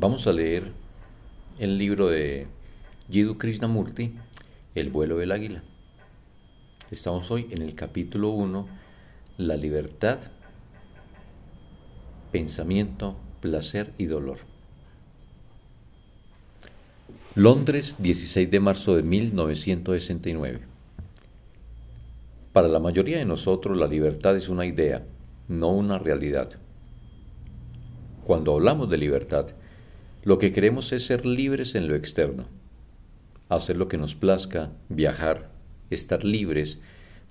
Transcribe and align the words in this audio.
Vamos 0.00 0.26
a 0.26 0.32
leer 0.32 0.72
el 1.58 1.76
libro 1.76 2.08
de 2.08 2.46
Jiddu 3.10 3.36
Krishnamurti, 3.36 4.14
El 4.74 4.88
vuelo 4.88 5.18
del 5.18 5.30
águila. 5.30 5.62
Estamos 6.90 7.30
hoy 7.30 7.48
en 7.50 7.60
el 7.60 7.74
capítulo 7.74 8.30
1, 8.30 8.66
La 9.36 9.56
libertad, 9.56 10.20
pensamiento, 12.32 13.14
placer 13.42 13.92
y 13.98 14.06
dolor. 14.06 14.38
Londres, 17.34 17.96
16 17.98 18.50
de 18.50 18.58
marzo 18.58 18.96
de 18.96 19.02
1969. 19.02 20.60
Para 22.54 22.68
la 22.68 22.78
mayoría 22.78 23.18
de 23.18 23.26
nosotros 23.26 23.76
la 23.76 23.86
libertad 23.86 24.34
es 24.34 24.48
una 24.48 24.64
idea, 24.64 25.04
no 25.46 25.68
una 25.68 25.98
realidad. 25.98 26.52
Cuando 28.24 28.54
hablamos 28.54 28.88
de 28.88 28.96
libertad, 28.96 29.48
lo 30.22 30.38
que 30.38 30.52
queremos 30.52 30.92
es 30.92 31.06
ser 31.06 31.24
libres 31.24 31.74
en 31.74 31.88
lo 31.88 31.96
externo, 31.96 32.46
hacer 33.48 33.76
lo 33.76 33.88
que 33.88 33.96
nos 33.96 34.14
plazca, 34.14 34.70
viajar, 34.88 35.50
estar 35.88 36.24
libres 36.24 36.78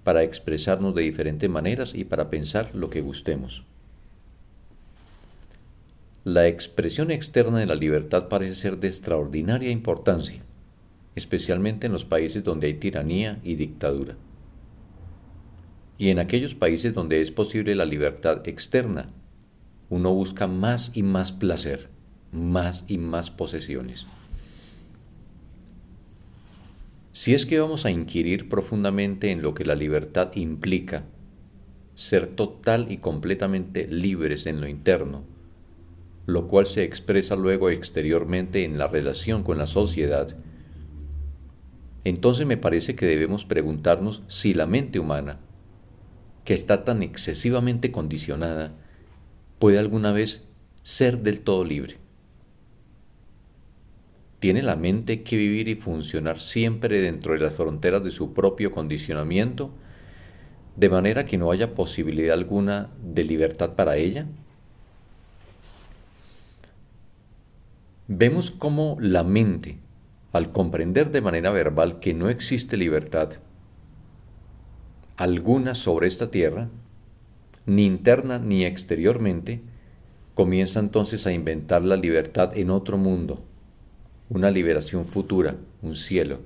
para 0.03 0.23
expresarnos 0.23 0.95
de 0.95 1.03
diferentes 1.03 1.49
maneras 1.49 1.93
y 1.93 2.03
para 2.03 2.29
pensar 2.29 2.73
lo 2.73 2.89
que 2.89 3.01
gustemos. 3.01 3.63
La 6.23 6.47
expresión 6.47 7.11
externa 7.11 7.59
de 7.59 7.65
la 7.65 7.75
libertad 7.75 8.27
parece 8.27 8.55
ser 8.55 8.77
de 8.77 8.87
extraordinaria 8.87 9.69
importancia, 9.69 10.41
especialmente 11.15 11.87
en 11.87 11.93
los 11.93 12.05
países 12.05 12.43
donde 12.43 12.67
hay 12.67 12.73
tiranía 12.73 13.39
y 13.43 13.55
dictadura. 13.55 14.15
Y 15.97 16.09
en 16.09 16.19
aquellos 16.19 16.55
países 16.55 16.93
donde 16.93 17.21
es 17.21 17.29
posible 17.29 17.75
la 17.75 17.85
libertad 17.85 18.47
externa, 18.47 19.09
uno 19.89 20.13
busca 20.13 20.47
más 20.47 20.91
y 20.93 21.03
más 21.03 21.31
placer, 21.31 21.89
más 22.31 22.83
y 22.87 22.97
más 22.97 23.31
posesiones. 23.31 24.05
Si 27.11 27.33
es 27.33 27.45
que 27.45 27.59
vamos 27.59 27.85
a 27.85 27.91
inquirir 27.91 28.47
profundamente 28.47 29.31
en 29.31 29.41
lo 29.41 29.53
que 29.53 29.65
la 29.65 29.75
libertad 29.75 30.31
implica, 30.35 31.05
ser 31.95 32.27
total 32.27 32.91
y 32.91 32.97
completamente 32.97 33.87
libres 33.87 34.45
en 34.45 34.61
lo 34.61 34.67
interno, 34.67 35.23
lo 36.25 36.47
cual 36.47 36.65
se 36.65 36.83
expresa 36.83 37.35
luego 37.35 37.69
exteriormente 37.69 38.63
en 38.63 38.77
la 38.77 38.87
relación 38.87 39.43
con 39.43 39.57
la 39.57 39.67
sociedad, 39.67 40.37
entonces 42.05 42.45
me 42.45 42.57
parece 42.57 42.95
que 42.95 43.05
debemos 43.05 43.45
preguntarnos 43.45 44.23
si 44.27 44.53
la 44.53 44.65
mente 44.65 44.99
humana, 44.99 45.39
que 46.45 46.53
está 46.53 46.83
tan 46.83 47.03
excesivamente 47.03 47.91
condicionada, 47.91 48.73
puede 49.59 49.77
alguna 49.77 50.11
vez 50.11 50.47
ser 50.83 51.19
del 51.19 51.41
todo 51.41 51.63
libre. 51.63 51.98
¿Tiene 54.39 54.61
la 54.61 54.75
mente 54.75 55.23
que 55.23 55.37
vivir 55.37 55.67
y 55.67 55.75
funcionar 55.75 56.39
siempre 56.39 57.01
dentro 57.01 57.33
de 57.33 57.39
las 57.39 57.53
fronteras 57.53 58.03
de 58.03 58.11
su 58.11 58.33
propio 58.33 58.71
condicionamiento, 58.71 59.71
de 60.75 60.89
manera 60.89 61.25
que 61.25 61.37
no 61.37 61.51
haya 61.51 61.75
posibilidad 61.75 62.33
alguna 62.33 62.89
de 63.03 63.23
libertad 63.25 63.75
para 63.75 63.97
ella? 63.97 64.27
Vemos 68.07 68.49
cómo 68.49 68.97
la 68.99 69.23
mente, 69.23 69.77
al 70.31 70.51
comprender 70.51 71.11
de 71.11 71.21
manera 71.21 71.51
verbal 71.51 71.99
que 71.99 72.13
no 72.13 72.29
existe 72.29 72.77
libertad 72.77 73.33
alguna 75.19 75.75
sobre 75.75 76.07
esta 76.07 76.31
tierra, 76.31 76.69
ni 77.65 77.85
interna 77.85 78.39
ni 78.39 78.63
exteriormente, 78.63 79.61
comienza 80.33 80.79
entonces 80.79 81.27
a 81.27 81.33
inventar 81.33 81.81
la 81.81 81.97
libertad 81.97 82.57
en 82.57 82.69
otro 82.69 82.97
mundo, 82.97 83.43
una 84.29 84.51
liberación 84.51 85.05
futura, 85.05 85.57
un 85.81 85.95
cielo, 85.95 86.39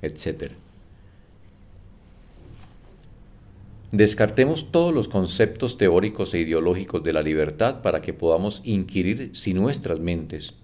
etc. 0.00 0.52
Descartemos 3.92 4.72
todos 4.72 4.94
los 4.94 5.08
conceptos 5.08 5.76
teóricos 5.76 6.32
e 6.32 6.40
ideológicos 6.40 7.04
de 7.04 7.12
la 7.12 7.22
libertad 7.22 7.82
para 7.82 8.00
que 8.00 8.14
podamos 8.14 8.62
inquirir 8.64 9.30
si 9.34 9.52
nuestras 9.52 10.00
mentes, 10.00 10.54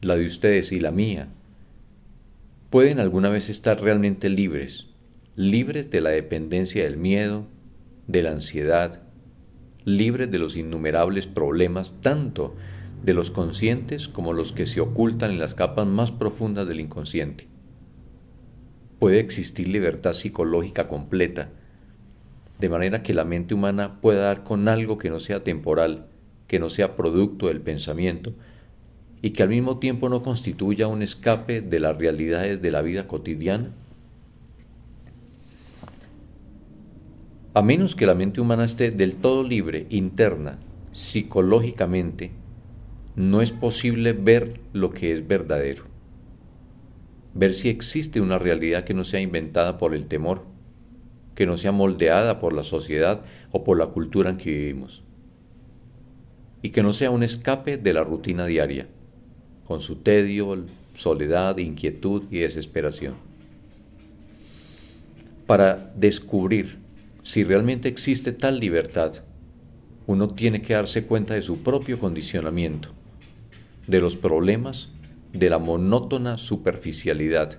la 0.00 0.16
de 0.16 0.26
ustedes 0.26 0.70
y 0.70 0.78
la 0.78 0.92
mía, 0.92 1.28
pueden 2.70 3.00
alguna 3.00 3.30
vez 3.30 3.48
estar 3.48 3.82
realmente 3.82 4.28
libres, 4.28 4.86
libres 5.34 5.90
de 5.90 6.00
la 6.00 6.10
dependencia 6.10 6.84
del 6.84 6.96
miedo, 6.96 7.46
de 8.06 8.22
la 8.22 8.30
ansiedad, 8.30 9.02
libres 9.84 10.30
de 10.30 10.38
los 10.38 10.56
innumerables 10.56 11.26
problemas 11.26 11.94
tanto 12.00 12.54
de 13.02 13.14
los 13.14 13.30
conscientes 13.30 14.08
como 14.08 14.32
los 14.32 14.52
que 14.52 14.66
se 14.66 14.80
ocultan 14.80 15.30
en 15.32 15.38
las 15.38 15.54
capas 15.54 15.86
más 15.86 16.10
profundas 16.10 16.68
del 16.68 16.80
inconsciente. 16.80 17.48
Puede 18.98 19.20
existir 19.20 19.68
libertad 19.68 20.12
psicológica 20.12 20.88
completa, 20.88 21.50
de 22.58 22.68
manera 22.68 23.02
que 23.02 23.14
la 23.14 23.24
mente 23.24 23.54
humana 23.54 24.00
pueda 24.00 24.24
dar 24.24 24.44
con 24.44 24.68
algo 24.68 24.98
que 24.98 25.08
no 25.08 25.18
sea 25.18 25.42
temporal, 25.42 26.08
que 26.46 26.58
no 26.58 26.68
sea 26.68 26.96
producto 26.96 27.46
del 27.46 27.62
pensamiento, 27.62 28.34
y 29.22 29.30
que 29.30 29.42
al 29.42 29.48
mismo 29.48 29.78
tiempo 29.78 30.08
no 30.08 30.22
constituya 30.22 30.86
un 30.86 31.02
escape 31.02 31.60
de 31.60 31.80
las 31.80 31.96
realidades 31.96 32.60
de 32.60 32.70
la 32.70 32.82
vida 32.82 33.06
cotidiana? 33.06 33.70
A 37.52 37.62
menos 37.62 37.94
que 37.94 38.06
la 38.06 38.14
mente 38.14 38.40
humana 38.40 38.64
esté 38.64 38.90
del 38.90 39.16
todo 39.16 39.42
libre, 39.42 39.86
interna, 39.90 40.58
psicológicamente, 40.92 42.30
no 43.16 43.42
es 43.42 43.52
posible 43.52 44.12
ver 44.12 44.60
lo 44.72 44.90
que 44.90 45.12
es 45.12 45.26
verdadero. 45.26 45.84
Ver 47.34 47.54
si 47.54 47.68
existe 47.68 48.20
una 48.20 48.38
realidad 48.38 48.84
que 48.84 48.94
no 48.94 49.04
sea 49.04 49.20
inventada 49.20 49.78
por 49.78 49.94
el 49.94 50.06
temor, 50.06 50.44
que 51.34 51.46
no 51.46 51.56
sea 51.56 51.72
moldeada 51.72 52.38
por 52.38 52.52
la 52.52 52.62
sociedad 52.62 53.22
o 53.52 53.64
por 53.64 53.78
la 53.78 53.86
cultura 53.86 54.30
en 54.30 54.36
que 54.36 54.50
vivimos, 54.50 55.02
y 56.62 56.70
que 56.70 56.82
no 56.82 56.92
sea 56.92 57.10
un 57.10 57.22
escape 57.22 57.78
de 57.78 57.92
la 57.92 58.04
rutina 58.04 58.46
diaria, 58.46 58.88
con 59.66 59.80
su 59.80 59.96
tedio, 59.96 60.66
soledad, 60.94 61.58
inquietud 61.58 62.24
y 62.30 62.40
desesperación. 62.40 63.14
Para 65.46 65.92
descubrir 65.96 66.78
si 67.22 67.44
realmente 67.44 67.88
existe 67.88 68.32
tal 68.32 68.60
libertad, 68.60 69.22
uno 70.06 70.28
tiene 70.28 70.62
que 70.62 70.74
darse 70.74 71.04
cuenta 71.04 71.34
de 71.34 71.42
su 71.42 71.62
propio 71.62 71.98
condicionamiento, 71.98 72.90
de 73.90 74.00
los 74.00 74.16
problemas, 74.16 74.88
de 75.32 75.50
la 75.50 75.58
monótona 75.58 76.38
superficialidad, 76.38 77.58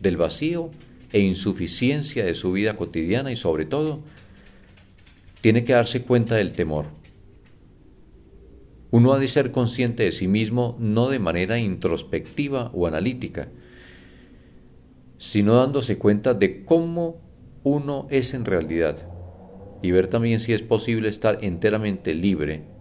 del 0.00 0.16
vacío 0.16 0.70
e 1.12 1.18
insuficiencia 1.18 2.24
de 2.24 2.34
su 2.34 2.52
vida 2.52 2.76
cotidiana 2.76 3.32
y 3.32 3.36
sobre 3.36 3.66
todo, 3.66 4.04
tiene 5.40 5.64
que 5.64 5.72
darse 5.72 6.02
cuenta 6.02 6.36
del 6.36 6.52
temor. 6.52 6.86
Uno 8.92 9.12
ha 9.12 9.18
de 9.18 9.26
ser 9.26 9.50
consciente 9.50 10.04
de 10.04 10.12
sí 10.12 10.28
mismo 10.28 10.76
no 10.78 11.08
de 11.08 11.18
manera 11.18 11.58
introspectiva 11.58 12.70
o 12.72 12.86
analítica, 12.86 13.48
sino 15.18 15.56
dándose 15.56 15.98
cuenta 15.98 16.34
de 16.34 16.64
cómo 16.64 17.20
uno 17.64 18.06
es 18.10 18.32
en 18.32 18.44
realidad 18.44 19.08
y 19.82 19.90
ver 19.90 20.06
también 20.06 20.38
si 20.38 20.52
es 20.52 20.62
posible 20.62 21.08
estar 21.08 21.38
enteramente 21.42 22.14
libre 22.14 22.71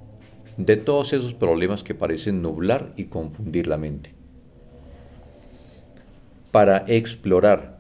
de 0.66 0.78
todos 0.78 1.14
esos 1.14 1.34
problemas 1.34 1.84
que 1.84 1.96
parecen 1.96 2.42
nublar 2.42 2.94
y 2.98 3.06
confundir 3.06 3.68
la 3.68 3.78
mente. 3.78 4.14
Para 6.52 6.86
explorar 6.88 7.80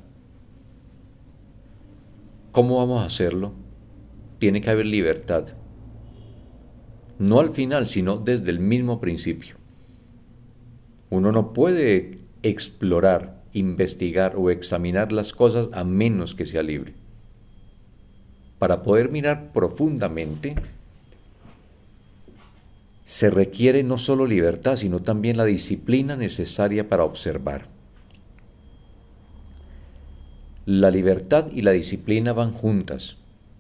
cómo 2.52 2.78
vamos 2.78 3.02
a 3.02 3.06
hacerlo, 3.06 3.54
tiene 4.40 4.62
que 4.62 4.70
haber 4.70 4.86
libertad. 4.86 5.50
No 7.20 7.40
al 7.40 7.52
final, 7.52 7.88
sino 7.88 8.18
desde 8.18 8.50
el 8.50 8.60
mismo 8.60 9.00
principio. 9.00 9.56
Uno 11.10 11.32
no 11.32 11.54
puede 11.54 12.20
explorar, 12.42 13.44
investigar 13.54 14.36
o 14.38 14.50
examinar 14.50 15.12
las 15.12 15.34
cosas 15.34 15.68
a 15.74 15.84
menos 15.84 16.34
que 16.34 16.46
sea 16.46 16.64
libre 16.64 16.96
para 18.62 18.84
poder 18.84 19.12
mirar 19.12 19.54
profundamente, 19.54 20.54
se 23.12 23.30
requiere 23.30 23.84
no 23.84 23.98
solo 23.98 24.26
libertad, 24.26 24.78
sino 24.78 25.02
también 25.02 25.36
la 25.36 25.44
disciplina 25.44 26.16
necesaria 26.16 26.88
para 26.88 27.04
observar. 27.04 27.68
La 30.66 30.90
libertad 30.92 31.48
y 31.54 31.62
la 31.64 31.72
disciplina 31.72 32.32
van 32.32 32.54
juntas. 32.54 33.18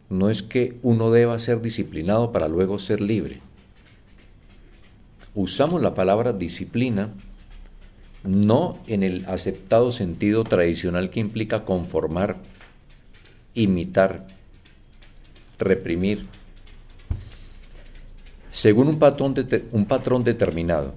No 0.09 0.29
es 0.29 0.41
que 0.41 0.79
uno 0.83 1.11
deba 1.11 1.37
ser 1.37 1.61
disciplinado 1.61 2.31
para 2.31 2.47
luego 2.47 2.79
ser 2.79 3.01
libre. 3.01 3.41
Usamos 5.35 5.81
la 5.81 5.95
palabra 5.95 6.31
disciplina 6.31 7.09
no 8.23 8.79
en 8.87 9.03
el 9.03 9.25
aceptado 9.27 9.91
sentido 9.91 10.45
tradicional 10.45 11.09
que 11.09 11.19
implica 11.19 11.65
conformar, 11.65 12.37
imitar, 13.53 14.27
reprimir, 15.59 16.25
según 18.61 18.89
un 18.89 18.99
patrón, 18.99 19.33
un 19.71 19.85
patrón 19.85 20.23
determinado, 20.23 20.93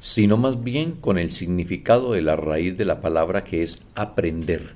sino 0.00 0.36
más 0.36 0.64
bien 0.64 0.96
con 0.96 1.18
el 1.18 1.30
significado 1.30 2.14
de 2.14 2.22
la 2.22 2.34
raíz 2.34 2.76
de 2.76 2.84
la 2.84 3.00
palabra 3.00 3.44
que 3.44 3.62
es 3.62 3.78
aprender. 3.94 4.70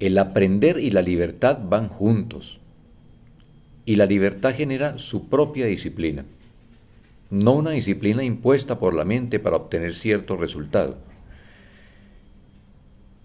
El 0.00 0.18
aprender 0.18 0.80
y 0.80 0.90
la 0.90 1.02
libertad 1.02 1.56
van 1.62 1.86
juntos, 1.86 2.58
y 3.86 3.94
la 3.94 4.06
libertad 4.06 4.52
genera 4.52 4.98
su 4.98 5.28
propia 5.28 5.66
disciplina, 5.66 6.24
no 7.30 7.52
una 7.52 7.70
disciplina 7.70 8.24
impuesta 8.24 8.80
por 8.80 8.92
la 8.92 9.04
mente 9.04 9.38
para 9.38 9.54
obtener 9.54 9.94
cierto 9.94 10.36
resultado. 10.36 10.98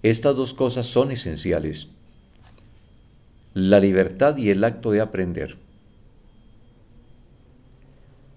Estas 0.03 0.36
dos 0.36 0.53
cosas 0.53 0.86
son 0.86 1.12
esenciales, 1.12 1.88
la 3.57 3.80
libertad 3.80 4.38
y 4.38 4.51
el 4.51 4.63
acto 4.63 4.92
de 4.92 5.01
aprender. 5.01 5.57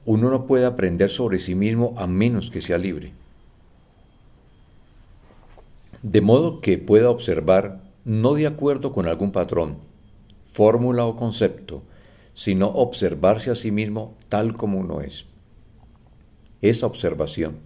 Uno 0.07 0.31
no 0.31 0.47
puede 0.47 0.65
aprender 0.65 1.11
sobre 1.11 1.39
sí 1.39 1.55
mismo 1.55 1.93
a 1.99 2.07
menos 2.07 2.51
que 2.51 2.63
sea 2.63 2.79
libre. 2.79 3.13
De 6.03 6.23
modo 6.23 6.63
que 6.63 6.79
pueda 6.79 7.11
observar 7.11 7.83
no 8.07 8.33
de 8.33 8.47
acuerdo 8.47 8.93
con 8.93 9.07
algún 9.07 9.31
patrón, 9.31 9.77
fórmula 10.55 11.05
o 11.05 11.17
concepto, 11.17 11.83
sino 12.33 12.69
observarse 12.69 13.51
a 13.51 13.55
sí 13.57 13.71
mismo 13.71 14.17
tal 14.31 14.57
como 14.57 14.79
uno 14.79 15.03
es. 15.03 15.27
Esa 16.63 16.87
observación, 16.87 17.57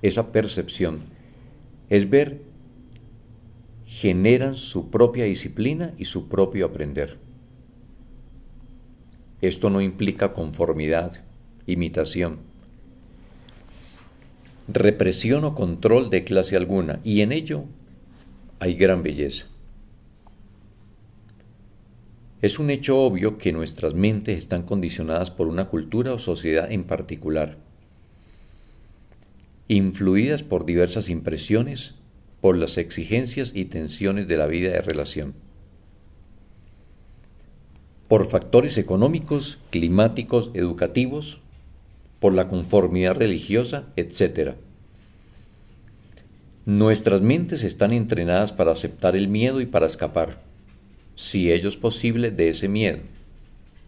esa 0.00 0.32
percepción, 0.32 1.00
es 1.90 2.08
ver, 2.08 2.45
generan 3.86 4.56
su 4.56 4.90
propia 4.90 5.24
disciplina 5.24 5.94
y 5.96 6.06
su 6.06 6.28
propio 6.28 6.66
aprender. 6.66 7.18
Esto 9.40 9.70
no 9.70 9.80
implica 9.80 10.32
conformidad, 10.32 11.24
imitación, 11.66 12.40
represión 14.68 15.44
o 15.44 15.54
control 15.54 16.10
de 16.10 16.24
clase 16.24 16.56
alguna, 16.56 17.00
y 17.04 17.20
en 17.20 17.32
ello 17.32 17.64
hay 18.58 18.74
gran 18.74 19.02
belleza. 19.02 19.46
Es 22.42 22.58
un 22.58 22.70
hecho 22.70 22.98
obvio 22.98 23.38
que 23.38 23.52
nuestras 23.52 23.94
mentes 23.94 24.38
están 24.38 24.62
condicionadas 24.62 25.30
por 25.30 25.46
una 25.46 25.66
cultura 25.66 26.12
o 26.12 26.18
sociedad 26.18 26.70
en 26.70 26.84
particular, 26.84 27.58
influidas 29.68 30.42
por 30.42 30.66
diversas 30.66 31.08
impresiones, 31.08 31.94
por 32.40 32.56
las 32.56 32.78
exigencias 32.78 33.52
y 33.54 33.66
tensiones 33.66 34.28
de 34.28 34.36
la 34.36 34.46
vida 34.46 34.70
de 34.70 34.82
relación 34.82 35.46
por 38.08 38.26
factores 38.26 38.78
económicos, 38.78 39.58
climáticos, 39.70 40.50
educativos, 40.54 41.40
por 42.20 42.34
la 42.34 42.48
conformidad 42.48 43.16
religiosa, 43.16 43.86
etc. 43.96 44.54
Nuestras 46.64 47.20
mentes 47.20 47.64
están 47.64 47.92
entrenadas 47.92 48.52
para 48.52 48.72
aceptar 48.72 49.16
el 49.16 49.28
miedo 49.28 49.60
y 49.60 49.66
para 49.66 49.86
escapar, 49.86 50.42
si 51.14 51.50
ello 51.52 51.68
es 51.68 51.76
posible, 51.76 52.30
de 52.30 52.50
ese 52.50 52.68
miedo, 52.68 52.98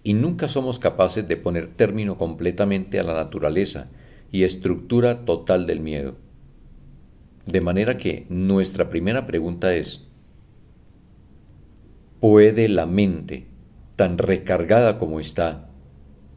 y 0.02 0.14
nunca 0.14 0.48
somos 0.48 0.78
capaces 0.78 1.26
de 1.26 1.36
poner 1.36 1.68
término 1.68 2.18
completamente 2.18 2.98
a 2.98 3.04
la 3.04 3.14
naturaleza 3.14 3.88
y 4.32 4.42
estructura 4.42 5.24
total 5.24 5.66
del 5.66 5.80
miedo. 5.80 6.16
De 7.48 7.62
manera 7.62 7.96
que 7.96 8.26
nuestra 8.28 8.90
primera 8.90 9.24
pregunta 9.24 9.74
es, 9.74 10.02
¿puede 12.20 12.68
la 12.68 12.84
mente 12.84 13.46
tan 13.96 14.18
recargada 14.18 14.98
como 14.98 15.18
está, 15.18 15.70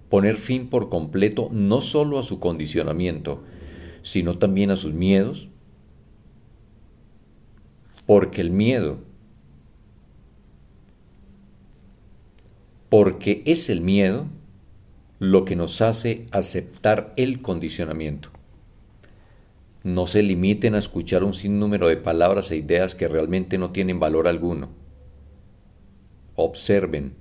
poner 0.07 0.37
fin 0.37 0.69
por 0.69 0.87
completo 0.87 1.49
no 1.51 1.81
solo 1.81 2.17
a 2.17 2.23
su 2.23 2.39
condicionamiento, 2.39 3.43
sino 4.03 4.37
también 4.37 4.71
a 4.71 4.77
sus 4.77 4.93
miedos? 4.93 5.49
Porque 8.05 8.39
el 8.39 8.51
miedo, 8.51 8.99
porque 12.87 13.43
es 13.45 13.69
el 13.69 13.81
miedo 13.81 14.27
lo 15.19 15.43
que 15.43 15.57
nos 15.57 15.81
hace 15.81 16.27
aceptar 16.31 17.13
el 17.17 17.41
condicionamiento. 17.41 18.29
No 19.83 20.05
se 20.05 20.21
limiten 20.21 20.75
a 20.75 20.79
escuchar 20.79 21.23
un 21.23 21.33
sinnúmero 21.33 21.87
de 21.87 21.97
palabras 21.97 22.51
e 22.51 22.57
ideas 22.57 22.93
que 22.93 23.07
realmente 23.07 23.57
no 23.57 23.71
tienen 23.71 23.99
valor 23.99 24.27
alguno. 24.27 24.69
Observen, 26.35 27.15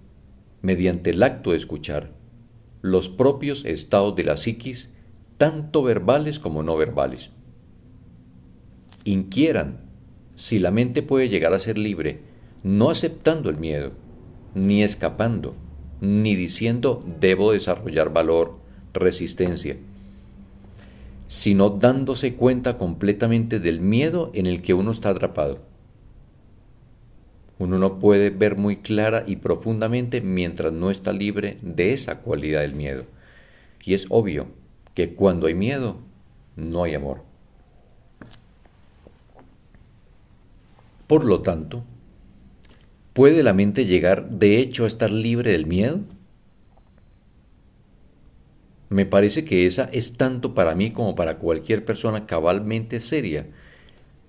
mediante 0.61 1.11
el 1.11 1.23
acto 1.23 1.53
de 1.53 1.57
escuchar, 1.57 2.13
los 2.83 3.09
propios 3.09 3.65
estados 3.65 4.15
de 4.15 4.25
la 4.25 4.37
psiquis, 4.37 4.93
tanto 5.39 5.83
verbales 5.83 6.39
como 6.39 6.63
no 6.63 6.77
verbales. 6.77 7.31
Inquieran 9.05 9.91
si 10.35 10.59
la 10.59 10.71
mente 10.71 11.03
puede 11.03 11.29
llegar 11.29 11.55
a 11.55 11.59
ser 11.59 11.79
libre, 11.79 12.21
no 12.63 12.91
aceptando 12.91 13.49
el 13.49 13.57
miedo, 13.57 13.93
ni 14.55 14.83
escapando, 14.83 15.55
ni 16.01 16.35
diciendo 16.35 17.05
debo 17.21 17.53
desarrollar 17.53 18.13
valor, 18.13 18.59
resistencia, 18.93 19.77
sino 21.31 21.71
dándose 21.71 22.35
cuenta 22.35 22.77
completamente 22.77 23.61
del 23.61 23.81
miedo 23.81 24.33
en 24.35 24.47
el 24.47 24.63
que 24.63 24.75
uno 24.75 24.91
está 24.91 25.11
atrapado 25.11 25.71
uno 27.61 27.79
no 27.79 27.99
puede 27.99 28.31
ver 28.31 28.57
muy 28.57 28.79
clara 28.79 29.23
y 29.27 29.37
profundamente 29.37 30.23
mientras 30.23 30.73
no 30.73 30.91
está 30.91 31.13
libre 31.13 31.59
de 31.61 31.93
esa 31.93 32.21
cualidad 32.21 32.63
del 32.63 32.75
miedo. 32.75 33.05
Y 33.85 33.93
es 33.93 34.07
obvio 34.09 34.47
que 34.95 35.13
cuando 35.13 35.47
hay 35.47 35.53
miedo, 35.53 35.99
no 36.57 36.85
hay 36.85 36.95
amor. 36.95 37.23
Por 41.07 41.27
lo 41.27 41.43
tanto, 41.43 41.85
¿puede 43.13 43.43
la 43.43 43.53
mente 43.53 43.85
llegar 43.85 44.31
de 44.31 44.59
hecho 44.59 44.85
a 44.85 44.87
estar 44.87 45.11
libre 45.11 45.53
del 45.53 45.67
miedo? 45.67 46.01
Me 48.91 49.07
parece 49.07 49.45
que 49.45 49.67
esa 49.67 49.85
es 49.93 50.15
tanto 50.15 50.53
para 50.53 50.75
mí 50.75 50.91
como 50.91 51.15
para 51.15 51.39
cualquier 51.39 51.85
persona 51.85 52.27
cabalmente 52.27 52.99
seria 52.99 53.47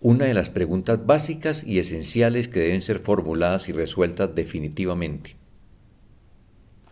una 0.02 0.26
de 0.26 0.36
las 0.36 0.50
preguntas 0.50 1.04
básicas 1.06 1.64
y 1.64 1.80
esenciales 1.80 2.48
que 2.48 2.60
deben 2.60 2.82
ser 2.82 3.00
formuladas 3.00 3.70
y 3.70 3.72
resueltas 3.72 4.34
definitivamente. 4.36 5.36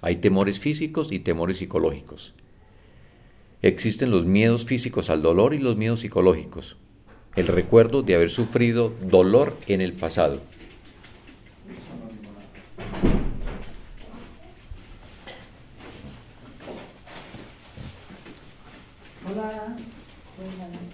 Hay 0.01 0.15
temores 0.15 0.59
físicos 0.59 1.11
y 1.11 1.19
temores 1.19 1.57
psicológicos. 1.57 2.33
Existen 3.61 4.09
los 4.09 4.25
miedos 4.25 4.65
físicos 4.65 5.11
al 5.11 5.21
dolor 5.21 5.53
y 5.53 5.59
los 5.59 5.77
miedos 5.77 5.99
psicológicos. 5.99 6.75
El 7.35 7.47
recuerdo 7.47 8.01
de 8.01 8.15
haber 8.15 8.31
sufrido 8.31 8.93
dolor 9.09 9.55
en 9.67 9.81
el 9.81 9.93
pasado. 9.93 10.41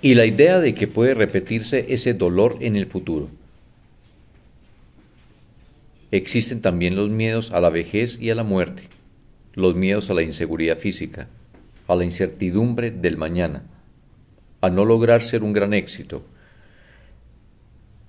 Y 0.06 0.14
la 0.14 0.28
idea 0.28 0.60
de 0.60 0.76
que 0.76 0.88
puede 0.88 1.16
repetirse 1.16 1.88
ese 1.90 2.14
dolor 2.14 2.58
en 2.60 2.76
el 2.76 2.86
futuro. 2.86 3.28
Existen 6.12 6.62
también 6.62 6.96
los 6.96 7.10
miedos 7.10 7.52
a 7.52 7.60
la 7.60 7.72
vejez 7.72 8.20
y 8.22 8.30
a 8.30 8.36
la 8.36 8.44
muerte, 8.44 8.84
los 9.56 9.74
miedos 9.74 10.12
a 10.12 10.14
la 10.14 10.22
inseguridad 10.22 10.78
física, 10.78 11.28
a 11.88 11.96
la 11.96 12.04
incertidumbre 12.04 12.92
del 12.92 13.18
mañana, 13.18 13.64
a 14.62 14.70
no 14.70 14.86
lograr 14.86 15.24
ser 15.24 15.42
un 15.42 15.54
gran 15.54 15.74
éxito, 15.74 16.24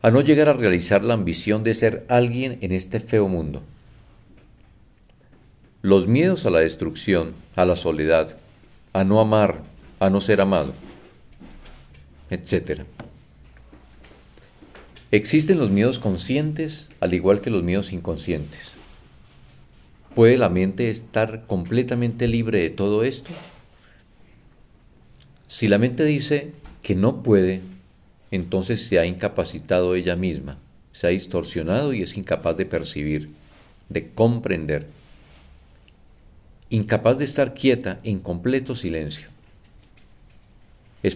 a 0.03 0.11
no 0.11 0.21
llegar 0.21 0.51
a 0.51 0.53
realizar 0.53 1.03
la 1.03 1.15
ambición 1.15 1.65
de 1.65 1.73
ser 1.73 2.05
alguien 2.11 2.59
en 2.61 2.73
este 2.73 3.01
feo 3.01 3.27
mundo. 3.27 3.63
Los 5.81 6.07
miedos 6.07 6.45
a 6.45 6.51
la 6.51 6.61
destrucción, 6.61 7.33
a 7.55 7.65
la 7.65 7.75
soledad, 7.75 8.37
a 8.93 9.03
no 9.03 9.19
amar, 9.19 9.63
a 9.99 10.11
no 10.11 10.21
ser 10.21 10.43
amado 10.43 10.75
etc. 12.31 12.83
Existen 15.11 15.59
los 15.59 15.71
miedos 15.71 15.99
conscientes 15.99 16.89
al 17.01 17.15
igual 17.15 17.41
que 17.41 17.51
los 17.51 17.63
miedos 17.63 17.93
inconscientes. 17.93 18.77
¿Puede 20.15 20.39
la 20.39 20.49
mente 20.49 20.91
estar 20.91 21.47
completamente 21.47 22.27
libre 22.27 22.61
de 22.61 22.71
todo 22.71 23.05
esto? 23.05 23.31
Si 25.47 25.69
la 25.69 25.79
mente 25.79 26.05
dice 26.05 26.53
que 26.83 26.95
no 26.95 27.23
puede, 27.23 27.61
entonces 28.31 28.87
se 28.87 28.99
ha 28.99 29.07
incapacitado 29.07 29.95
ella 29.95 30.17
misma, 30.17 30.59
se 30.93 31.07
ha 31.07 31.11
distorsionado 31.11 31.93
y 31.93 32.03
es 32.03 32.17
incapaz 32.17 32.57
de 32.57 32.67
percibir, 32.67 33.31
de 33.89 34.09
comprender, 34.09 34.87
incapaz 36.71 37.19
de 37.19 37.25
estar 37.25 37.55
quieta 37.55 38.01
en 38.03 38.19
completo 38.19 38.75
silencio. 38.75 39.29
Es 41.03 41.15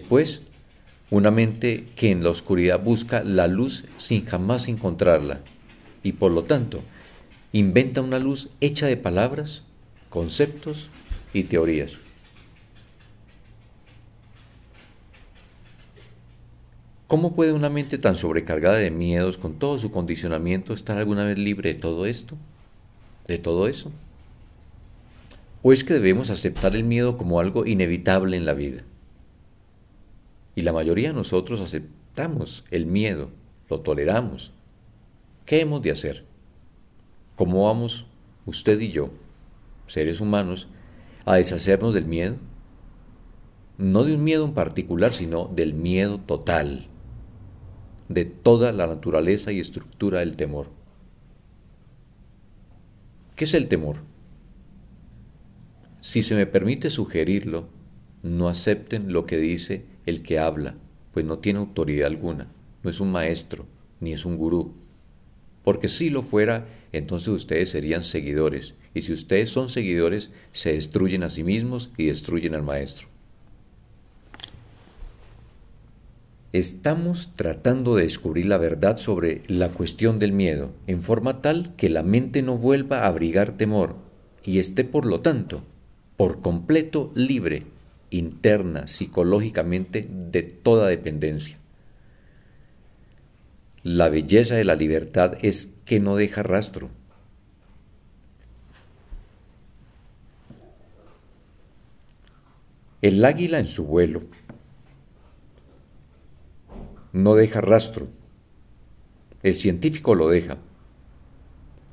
una 1.11 1.29
mente 1.29 1.89
que 1.97 2.09
en 2.09 2.23
la 2.23 2.29
oscuridad 2.29 2.81
busca 2.81 3.21
la 3.23 3.47
luz 3.47 3.83
sin 3.97 4.25
jamás 4.25 4.69
encontrarla 4.69 5.41
y 6.03 6.13
por 6.13 6.31
lo 6.31 6.45
tanto 6.45 6.81
inventa 7.51 8.01
una 8.01 8.17
luz 8.17 8.49
hecha 8.61 8.87
de 8.87 8.95
palabras, 8.95 9.63
conceptos 10.09 10.89
y 11.33 11.43
teorías. 11.43 11.91
¿Cómo 17.07 17.35
puede 17.35 17.51
una 17.51 17.69
mente 17.69 17.97
tan 17.97 18.15
sobrecargada 18.15 18.77
de 18.77 18.89
miedos, 18.89 19.37
con 19.37 19.55
todo 19.55 19.77
su 19.77 19.91
condicionamiento, 19.91 20.73
estar 20.73 20.97
alguna 20.97 21.25
vez 21.25 21.37
libre 21.37 21.73
de 21.73 21.79
todo 21.79 22.05
esto? 22.05 22.37
¿De 23.27 23.37
todo 23.37 23.67
eso? 23.67 23.91
¿O 25.61 25.73
es 25.73 25.83
que 25.83 25.93
debemos 25.93 26.29
aceptar 26.29 26.73
el 26.73 26.85
miedo 26.85 27.17
como 27.17 27.41
algo 27.41 27.65
inevitable 27.65 28.37
en 28.37 28.45
la 28.45 28.53
vida? 28.53 28.83
Y 30.55 30.61
la 30.61 30.73
mayoría 30.73 31.09
de 31.09 31.15
nosotros 31.15 31.61
aceptamos 31.61 32.65
el 32.71 32.85
miedo, 32.85 33.29
lo 33.69 33.79
toleramos. 33.81 34.51
¿Qué 35.45 35.61
hemos 35.61 35.81
de 35.81 35.91
hacer? 35.91 36.25
¿Cómo 37.35 37.65
vamos 37.65 38.05
usted 38.45 38.79
y 38.79 38.91
yo, 38.91 39.09
seres 39.87 40.21
humanos, 40.21 40.67
a 41.25 41.35
deshacernos 41.35 41.93
del 41.93 42.05
miedo? 42.05 42.37
No 43.77 44.03
de 44.03 44.15
un 44.15 44.23
miedo 44.23 44.45
en 44.45 44.53
particular, 44.53 45.13
sino 45.13 45.47
del 45.47 45.73
miedo 45.73 46.19
total 46.19 46.87
de 48.13 48.25
toda 48.25 48.71
la 48.71 48.87
naturaleza 48.87 49.51
y 49.51 49.59
estructura 49.59 50.19
del 50.19 50.35
temor. 50.35 50.67
¿Qué 53.35 53.45
es 53.45 53.53
el 53.53 53.67
temor? 53.67 53.97
Si 56.01 56.23
se 56.23 56.35
me 56.35 56.45
permite 56.45 56.89
sugerirlo, 56.89 57.69
no 58.23 58.49
acepten 58.49 59.13
lo 59.13 59.25
que 59.25 59.37
dice 59.37 59.85
el 60.05 60.21
que 60.21 60.39
habla, 60.39 60.75
pues 61.13 61.25
no 61.25 61.39
tiene 61.39 61.59
autoridad 61.59 62.07
alguna, 62.07 62.47
no 62.83 62.89
es 62.89 62.99
un 62.99 63.11
maestro, 63.11 63.65
ni 63.99 64.13
es 64.13 64.25
un 64.25 64.37
gurú. 64.37 64.73
Porque 65.63 65.87
si 65.87 66.09
lo 66.09 66.23
fuera, 66.23 66.67
entonces 66.91 67.29
ustedes 67.29 67.69
serían 67.69 68.03
seguidores, 68.03 68.73
y 68.93 69.03
si 69.03 69.13
ustedes 69.13 69.49
son 69.49 69.69
seguidores, 69.69 70.31
se 70.51 70.73
destruyen 70.73 71.23
a 71.23 71.29
sí 71.29 71.43
mismos 71.43 71.91
y 71.97 72.07
destruyen 72.07 72.55
al 72.55 72.63
maestro. 72.63 73.07
Estamos 76.53 77.31
tratando 77.37 77.95
de 77.95 78.03
descubrir 78.03 78.45
la 78.45 78.57
verdad 78.57 78.97
sobre 78.97 79.43
la 79.47 79.69
cuestión 79.69 80.19
del 80.19 80.33
miedo, 80.33 80.71
en 80.85 81.01
forma 81.01 81.41
tal 81.41 81.73
que 81.77 81.87
la 81.89 82.03
mente 82.03 82.41
no 82.41 82.57
vuelva 82.57 82.99
a 82.99 83.07
abrigar 83.07 83.55
temor 83.55 83.95
y 84.43 84.59
esté, 84.59 84.83
por 84.83 85.05
lo 85.05 85.21
tanto, 85.21 85.63
por 86.17 86.41
completo 86.41 87.13
libre, 87.15 87.63
interna, 88.11 88.87
psicológicamente, 88.87 90.07
de 90.07 90.43
toda 90.43 90.87
dependencia. 90.87 91.57
La 93.83 94.09
belleza 94.09 94.55
de 94.55 94.63
la 94.63 94.75
libertad 94.75 95.37
es 95.41 95.69
que 95.85 95.99
no 95.99 96.15
deja 96.15 96.43
rastro. 96.43 96.89
El 103.01 103.25
águila 103.25 103.57
en 103.57 103.65
su 103.65 103.85
vuelo 103.85 104.21
no 107.13 107.33
deja 107.33 107.59
rastro. 107.59 108.07
El 109.41 109.55
científico 109.55 110.13
lo 110.13 110.29
deja. 110.29 110.59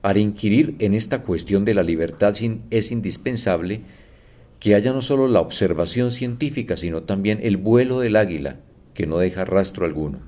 Al 0.02 0.18
inquirir 0.18 0.76
en 0.80 0.92
esta 0.92 1.22
cuestión 1.22 1.64
de 1.64 1.72
la 1.72 1.82
libertad 1.82 2.34
es 2.70 2.90
indispensable 2.90 3.80
que 4.60 4.74
haya 4.74 4.92
no 4.92 5.02
solo 5.02 5.28
la 5.28 5.40
observación 5.40 6.10
científica, 6.10 6.76
sino 6.76 7.02
también 7.02 7.40
el 7.42 7.56
vuelo 7.56 8.00
del 8.00 8.16
águila, 8.16 8.56
que 8.94 9.06
no 9.06 9.18
deja 9.18 9.44
rastro 9.44 9.86
alguno. 9.86 10.20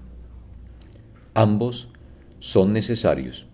Ambos 1.34 1.88
son 2.38 2.72
necesarios. 2.72 3.46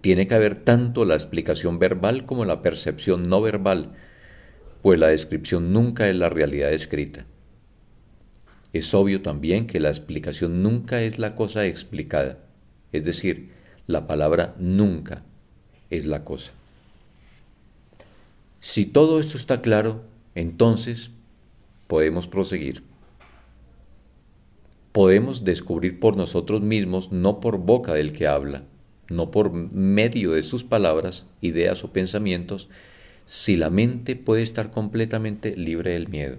Tiene 0.00 0.26
que 0.26 0.34
haber 0.34 0.64
tanto 0.64 1.04
la 1.04 1.14
explicación 1.14 1.78
verbal 1.78 2.24
como 2.24 2.44
la 2.44 2.62
percepción 2.62 3.24
no 3.24 3.42
verbal, 3.42 3.92
pues 4.82 4.98
la 4.98 5.08
descripción 5.08 5.72
nunca 5.72 6.08
es 6.08 6.16
la 6.16 6.30
realidad 6.30 6.72
escrita. 6.72 7.26
Es 8.72 8.94
obvio 8.94 9.20
también 9.20 9.66
que 9.66 9.80
la 9.80 9.88
explicación 9.88 10.62
nunca 10.62 11.02
es 11.02 11.18
la 11.18 11.34
cosa 11.34 11.66
explicada, 11.66 12.38
es 12.92 13.04
decir, 13.04 13.50
la 13.86 14.06
palabra 14.06 14.54
nunca 14.58 15.24
es 15.90 16.06
la 16.06 16.24
cosa. 16.24 16.52
Si 18.60 18.84
todo 18.84 19.20
esto 19.20 19.36
está 19.36 19.62
claro, 19.62 20.04
entonces 20.34 21.10
podemos 21.86 22.26
proseguir. 22.26 22.82
Podemos 24.92 25.44
descubrir 25.44 25.98
por 25.98 26.16
nosotros 26.16 26.60
mismos, 26.60 27.10
no 27.10 27.40
por 27.40 27.58
boca 27.58 27.94
del 27.94 28.12
que 28.12 28.26
habla, 28.26 28.64
no 29.08 29.30
por 29.30 29.52
medio 29.52 30.32
de 30.32 30.42
sus 30.42 30.64
palabras, 30.64 31.24
ideas 31.40 31.84
o 31.84 31.92
pensamientos, 31.92 32.68
si 33.24 33.56
la 33.56 33.70
mente 33.70 34.16
puede 34.16 34.42
estar 34.42 34.70
completamente 34.70 35.56
libre 35.56 35.92
del 35.92 36.08
miedo. 36.08 36.38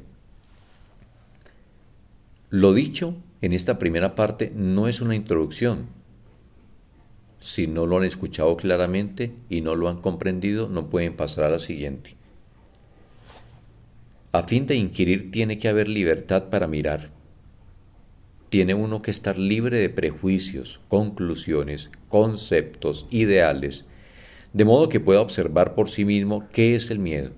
Lo 2.50 2.74
dicho 2.74 3.16
en 3.42 3.54
esta 3.54 3.80
primera 3.80 4.14
parte 4.14 4.52
no 4.54 4.88
es 4.88 5.02
una 5.02 5.16
introducción. 5.16 5.88
Si 7.42 7.68
no 7.68 7.86
lo 7.86 7.98
han 7.98 8.06
escuchado 8.06 8.56
claramente 8.56 9.34
y 9.50 9.60
no 9.60 9.76
lo 9.76 9.90
han 9.90 10.00
comprendido, 10.00 10.70
no 10.70 10.90
pueden 10.90 11.18
pasar 11.18 11.44
a 11.44 11.50
la 11.50 11.60
siguiente. 11.60 12.16
A 14.32 14.44
fin 14.44 14.66
de 14.66 14.76
inquirir 14.76 15.32
tiene 15.32 15.58
que 15.58 15.68
haber 15.68 15.90
libertad 15.90 16.46
para 16.46 16.68
mirar. 16.68 17.10
Tiene 18.50 18.74
uno 18.74 19.02
que 19.02 19.12
estar 19.12 19.38
libre 19.38 19.78
de 19.80 19.90
prejuicios, 19.90 20.80
conclusiones, 20.88 21.90
conceptos, 22.08 23.08
ideales, 23.10 23.84
de 24.54 24.64
modo 24.64 24.88
que 24.88 25.02
pueda 25.02 25.20
observar 25.20 25.76
por 25.76 25.90
sí 25.90 26.06
mismo 26.06 26.48
qué 26.54 26.76
es 26.76 26.90
el 26.92 27.00
miedo. 27.00 27.32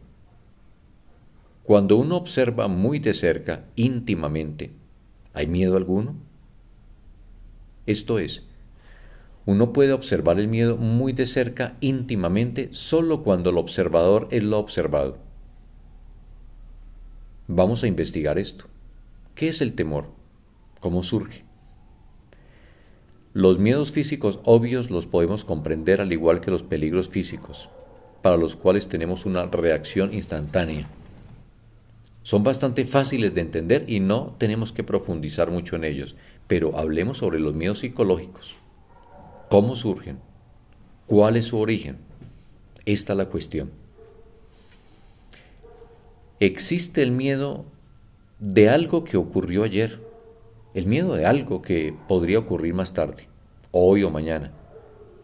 Cuando 1.64 1.96
uno 1.98 2.18
observa 2.18 2.68
muy 2.68 3.00
de 3.00 3.16
cerca, 3.16 3.66
íntimamente, 3.76 4.72
¿Hay 5.34 5.48
miedo 5.48 5.76
alguno? 5.78 6.16
Esto 7.88 8.20
es, 8.20 8.44
uno 9.46 9.74
puede 9.74 9.92
observar 9.92 10.40
el 10.40 10.48
miedo 10.48 10.78
muy 10.78 11.12
de 11.12 11.28
cerca, 11.28 11.76
íntimamente, 11.82 12.70
solo 12.72 13.24
cuando 13.24 13.50
el 13.50 13.58
observador 13.58 14.28
es 14.32 14.44
lo 14.44 14.58
observado. 14.58 15.18
Vamos 17.48 17.84
a 17.84 17.88
investigar 17.88 18.40
esto. 18.40 18.66
¿Qué 19.36 19.50
es 19.50 19.62
el 19.62 19.74
temor? 19.74 20.06
¿Cómo 20.80 21.04
surge? 21.04 21.44
Los 23.34 23.60
miedos 23.60 23.92
físicos 23.92 24.40
obvios 24.46 24.90
los 24.90 25.08
podemos 25.08 25.44
comprender 25.44 26.00
al 26.00 26.14
igual 26.14 26.40
que 26.40 26.52
los 26.52 26.64
peligros 26.64 27.10
físicos, 27.10 27.68
para 28.22 28.38
los 28.38 28.56
cuales 28.56 28.88
tenemos 28.88 29.26
una 29.26 29.46
reacción 29.48 30.14
instantánea. 30.14 30.88
Son 32.22 32.46
bastante 32.46 32.86
fáciles 32.86 33.34
de 33.36 33.42
entender 33.42 33.84
y 33.90 34.00
no 34.00 34.36
tenemos 34.38 34.72
que 34.72 34.84
profundizar 34.84 35.52
mucho 35.52 35.76
en 35.76 35.84
ellos, 35.84 36.16
pero 36.48 36.78
hablemos 36.78 37.18
sobre 37.18 37.42
los 37.42 37.54
miedos 37.54 37.80
psicológicos. 37.80 38.63
¿Cómo 39.54 39.76
surgen? 39.76 40.18
¿Cuál 41.06 41.38
es 41.38 41.46
su 41.46 41.60
origen? 41.60 41.98
Esta 42.88 43.14
es 43.14 43.18
la 43.18 43.28
cuestión. 43.28 43.70
Existe 46.40 47.04
el 47.04 47.12
miedo 47.12 47.64
de 48.40 48.70
algo 48.70 49.04
que 49.04 49.16
ocurrió 49.16 49.64
ayer, 49.64 50.00
el 50.74 50.88
miedo 50.88 51.14
de 51.14 51.28
algo 51.28 51.62
que 51.62 51.94
podría 52.08 52.40
ocurrir 52.40 52.74
más 52.74 52.96
tarde, 52.96 53.28
hoy 53.70 54.02
o 54.02 54.10
mañana. 54.10 54.54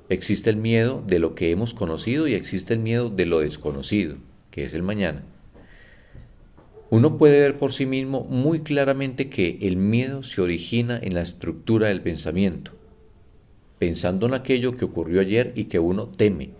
Existe 0.09 0.51
el 0.51 0.57
miedo 0.57 1.03
de 1.07 1.17
lo 1.17 1.33
que 1.33 1.49
hemos 1.49 1.73
conocido 1.73 2.27
y 2.27 2.35
existe 2.35 2.75
el 2.75 2.81
miedo 2.81 3.09
de 3.09 3.25
lo 3.25 3.39
desconocido, 3.39 4.17
que 4.51 4.63
es 4.63 4.75
el 4.75 4.83
mañana. 4.83 5.23
Uno 6.91 7.17
puede 7.17 7.39
ver 7.39 7.57
por 7.57 7.73
sí 7.73 7.87
mismo 7.87 8.25
muy 8.25 8.59
claramente 8.59 9.27
que 9.27 9.57
el 9.63 9.75
miedo 9.75 10.21
se 10.21 10.39
origina 10.39 10.99
en 11.01 11.15
la 11.15 11.21
estructura 11.21 11.87
del 11.87 12.03
pensamiento, 12.03 12.78
pensando 13.79 14.27
en 14.27 14.33
aquello 14.33 14.77
que 14.77 14.85
ocurrió 14.85 15.21
ayer 15.21 15.53
y 15.55 15.65
que 15.65 15.79
uno 15.79 16.07
teme, 16.07 16.51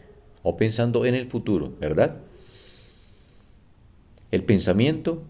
o 0.41 0.57
pensando 0.57 1.05
en 1.05 1.15
el 1.15 1.27
futuro, 1.27 1.73
¿verdad? 1.79 2.21
El 4.31 4.43
pensamiento 4.43 5.23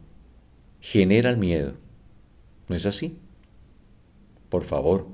genera 0.79 1.29
el 1.29 1.37
miedo, 1.37 1.73
¿no 2.67 2.75
es 2.75 2.85
así? 2.85 3.17
Por 4.49 4.63
favor, 4.63 5.07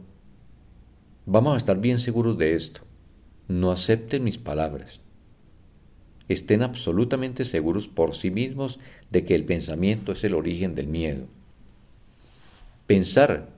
vamos 1.25 1.53
a 1.53 1.57
estar 1.57 1.79
bien 1.79 1.99
seguros 1.99 2.37
de 2.37 2.55
esto. 2.55 2.81
No 3.47 3.71
acepten 3.71 4.23
mis 4.23 4.37
palabras 4.37 4.99
estén 6.27 6.63
absolutamente 6.63 7.45
seguros 7.45 7.87
por 7.87 8.15
sí 8.15 8.31
mismos 8.31 8.79
de 9.11 9.25
que 9.25 9.35
el 9.35 9.45
pensamiento 9.45 10.11
es 10.11 10.23
el 10.23 10.33
origen 10.33 10.75
del 10.75 10.87
miedo. 10.87 11.27
Pensar 12.87 13.49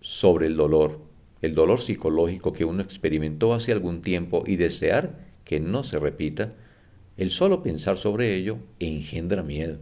sobre 0.00 0.46
el 0.46 0.56
dolor, 0.56 1.00
el 1.44 1.54
dolor 1.54 1.80
psicológico 1.80 2.52
que 2.52 2.64
uno 2.64 2.82
experimentó 2.82 3.54
hace 3.54 3.72
algún 3.72 4.00
tiempo 4.00 4.44
y 4.46 4.56
desear 4.56 5.18
que 5.44 5.60
no 5.60 5.84
se 5.84 5.98
repita, 5.98 6.54
el 7.16 7.30
solo 7.30 7.62
pensar 7.62 7.96
sobre 7.96 8.34
ello 8.34 8.58
engendra 8.80 9.42
miedo. 9.42 9.78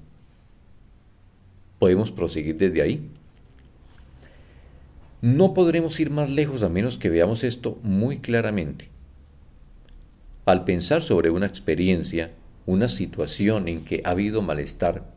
Podemos 1.79 2.11
proseguir 2.11 2.57
desde 2.57 2.83
ahí. 2.83 3.09
No 5.21 5.55
podremos 5.55 5.99
ir 6.01 6.11
más 6.11 6.29
lejos 6.29 6.63
a 6.63 6.69
menos 6.69 6.99
que 6.99 7.11
veamos 7.11 7.45
esto 7.45 7.79
muy 7.83 8.19
claramente. 8.19 8.89
Al 10.45 10.65
pensar 10.65 11.03
sobre 11.03 11.31
una 11.31 11.47
experiencia, 11.47 12.33
una 12.67 12.89
situación 12.89 13.69
en 13.69 13.85
que 13.85 14.03
ha 14.05 14.11
habido 14.11 14.43
malestar, 14.43 15.15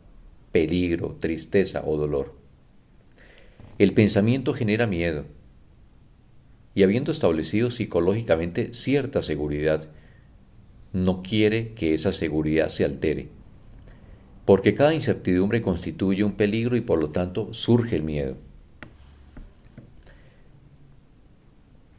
peligro, 0.52 1.16
tristeza 1.18 1.82
o 1.84 1.96
dolor, 1.96 2.34
el 3.78 3.92
pensamiento 3.92 4.54
genera 4.54 4.86
miedo. 4.86 5.24
Y 6.76 6.82
habiendo 6.82 7.10
establecido 7.10 7.70
psicológicamente 7.70 8.74
cierta 8.74 9.22
seguridad, 9.22 9.88
no 10.92 11.22
quiere 11.22 11.72
que 11.72 11.94
esa 11.94 12.12
seguridad 12.12 12.68
se 12.68 12.84
altere, 12.84 13.30
porque 14.44 14.74
cada 14.74 14.92
incertidumbre 14.92 15.62
constituye 15.62 16.22
un 16.22 16.32
peligro 16.32 16.76
y 16.76 16.82
por 16.82 17.00
lo 17.00 17.08
tanto 17.08 17.54
surge 17.54 17.96
el 17.96 18.02
miedo. 18.02 18.36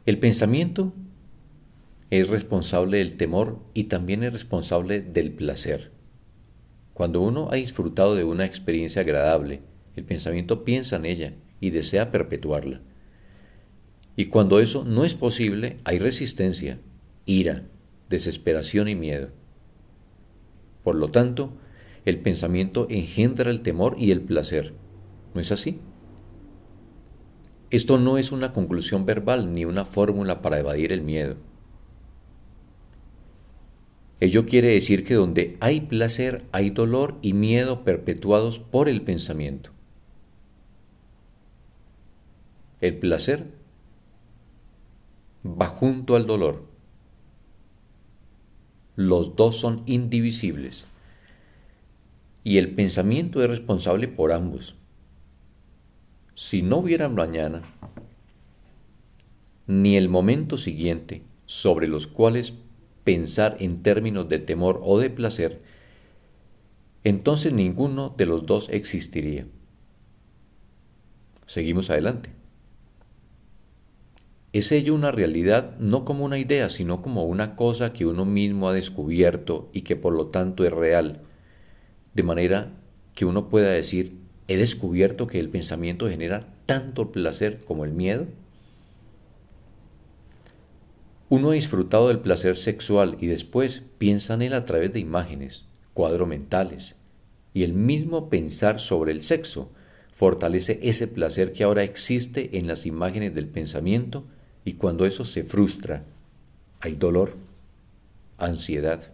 El 0.06 0.20
pensamiento 0.20 0.92
es 2.10 2.28
responsable 2.28 2.98
del 2.98 3.16
temor 3.16 3.58
y 3.74 3.84
también 3.84 4.22
es 4.22 4.32
responsable 4.32 5.00
del 5.00 5.32
placer. 5.32 5.90
Cuando 6.94 7.20
uno 7.20 7.48
ha 7.50 7.56
disfrutado 7.56 8.14
de 8.14 8.22
una 8.22 8.44
experiencia 8.44 9.02
agradable, 9.02 9.60
el 9.96 10.04
pensamiento 10.04 10.62
piensa 10.62 10.94
en 10.94 11.04
ella 11.04 11.34
y 11.60 11.70
desea 11.70 12.12
perpetuarla. 12.12 12.80
Y 14.18 14.26
cuando 14.26 14.58
eso 14.58 14.82
no 14.82 15.04
es 15.04 15.14
posible, 15.14 15.78
hay 15.84 16.00
resistencia, 16.00 16.80
ira, 17.24 17.68
desesperación 18.10 18.88
y 18.88 18.96
miedo. 18.96 19.28
Por 20.82 20.96
lo 20.96 21.12
tanto, 21.12 21.52
el 22.04 22.18
pensamiento 22.18 22.88
engendra 22.90 23.48
el 23.48 23.60
temor 23.60 23.94
y 23.96 24.10
el 24.10 24.20
placer. 24.20 24.74
¿No 25.34 25.40
es 25.40 25.52
así? 25.52 25.78
Esto 27.70 27.96
no 27.96 28.18
es 28.18 28.32
una 28.32 28.52
conclusión 28.52 29.06
verbal 29.06 29.52
ni 29.52 29.64
una 29.64 29.84
fórmula 29.84 30.42
para 30.42 30.58
evadir 30.58 30.90
el 30.90 31.02
miedo. 31.02 31.36
Ello 34.18 34.46
quiere 34.46 34.70
decir 34.70 35.04
que 35.04 35.14
donde 35.14 35.56
hay 35.60 35.82
placer 35.82 36.44
hay 36.50 36.70
dolor 36.70 37.18
y 37.22 37.34
miedo 37.34 37.84
perpetuados 37.84 38.58
por 38.58 38.88
el 38.88 39.02
pensamiento. 39.02 39.70
El 42.80 42.98
placer 42.98 43.57
va 45.56 45.66
junto 45.66 46.16
al 46.16 46.26
dolor. 46.26 46.64
Los 48.96 49.36
dos 49.36 49.56
son 49.56 49.82
indivisibles. 49.86 50.86
Y 52.44 52.58
el 52.58 52.74
pensamiento 52.74 53.42
es 53.42 53.48
responsable 53.48 54.08
por 54.08 54.32
ambos. 54.32 54.74
Si 56.34 56.62
no 56.62 56.78
hubiera 56.78 57.08
mañana, 57.08 57.62
ni 59.66 59.96
el 59.96 60.08
momento 60.08 60.56
siguiente 60.56 61.22
sobre 61.46 61.88
los 61.88 62.06
cuales 62.06 62.54
pensar 63.04 63.56
en 63.60 63.82
términos 63.82 64.28
de 64.28 64.38
temor 64.38 64.80
o 64.82 64.98
de 64.98 65.10
placer, 65.10 65.62
entonces 67.04 67.52
ninguno 67.52 68.14
de 68.16 68.26
los 68.26 68.46
dos 68.46 68.68
existiría. 68.70 69.46
Seguimos 71.46 71.90
adelante. 71.90 72.37
Es 74.52 74.72
ello 74.72 74.94
una 74.94 75.10
realidad 75.10 75.76
no 75.78 76.06
como 76.06 76.24
una 76.24 76.38
idea, 76.38 76.70
sino 76.70 77.02
como 77.02 77.24
una 77.24 77.54
cosa 77.54 77.92
que 77.92 78.06
uno 78.06 78.24
mismo 78.24 78.68
ha 78.68 78.72
descubierto 78.72 79.68
y 79.74 79.82
que 79.82 79.94
por 79.94 80.14
lo 80.14 80.28
tanto 80.28 80.64
es 80.64 80.72
real, 80.72 81.20
de 82.14 82.22
manera 82.22 82.72
que 83.14 83.26
uno 83.26 83.50
pueda 83.50 83.70
decir, 83.70 84.16
he 84.46 84.56
descubierto 84.56 85.26
que 85.26 85.38
el 85.38 85.50
pensamiento 85.50 86.08
genera 86.08 86.48
tanto 86.64 87.12
placer 87.12 87.62
como 87.66 87.84
el 87.84 87.92
miedo. 87.92 88.26
Uno 91.28 91.50
ha 91.50 91.54
disfrutado 91.54 92.08
del 92.08 92.20
placer 92.20 92.56
sexual 92.56 93.18
y 93.20 93.26
después 93.26 93.82
piensa 93.98 94.32
en 94.32 94.42
él 94.42 94.54
a 94.54 94.64
través 94.64 94.94
de 94.94 95.00
imágenes, 95.00 95.66
cuadros 95.92 96.26
mentales, 96.26 96.94
y 97.52 97.64
el 97.64 97.74
mismo 97.74 98.30
pensar 98.30 98.80
sobre 98.80 99.12
el 99.12 99.22
sexo 99.22 99.70
fortalece 100.10 100.80
ese 100.82 101.06
placer 101.06 101.52
que 101.52 101.64
ahora 101.64 101.82
existe 101.82 102.56
en 102.56 102.66
las 102.66 102.86
imágenes 102.86 103.34
del 103.34 103.46
pensamiento 103.46 104.24
y 104.68 104.74
cuando 104.74 105.06
eso 105.06 105.24
se 105.24 105.44
frustra, 105.44 106.04
hay 106.80 106.94
dolor, 106.94 107.36
ansiedad, 108.36 109.12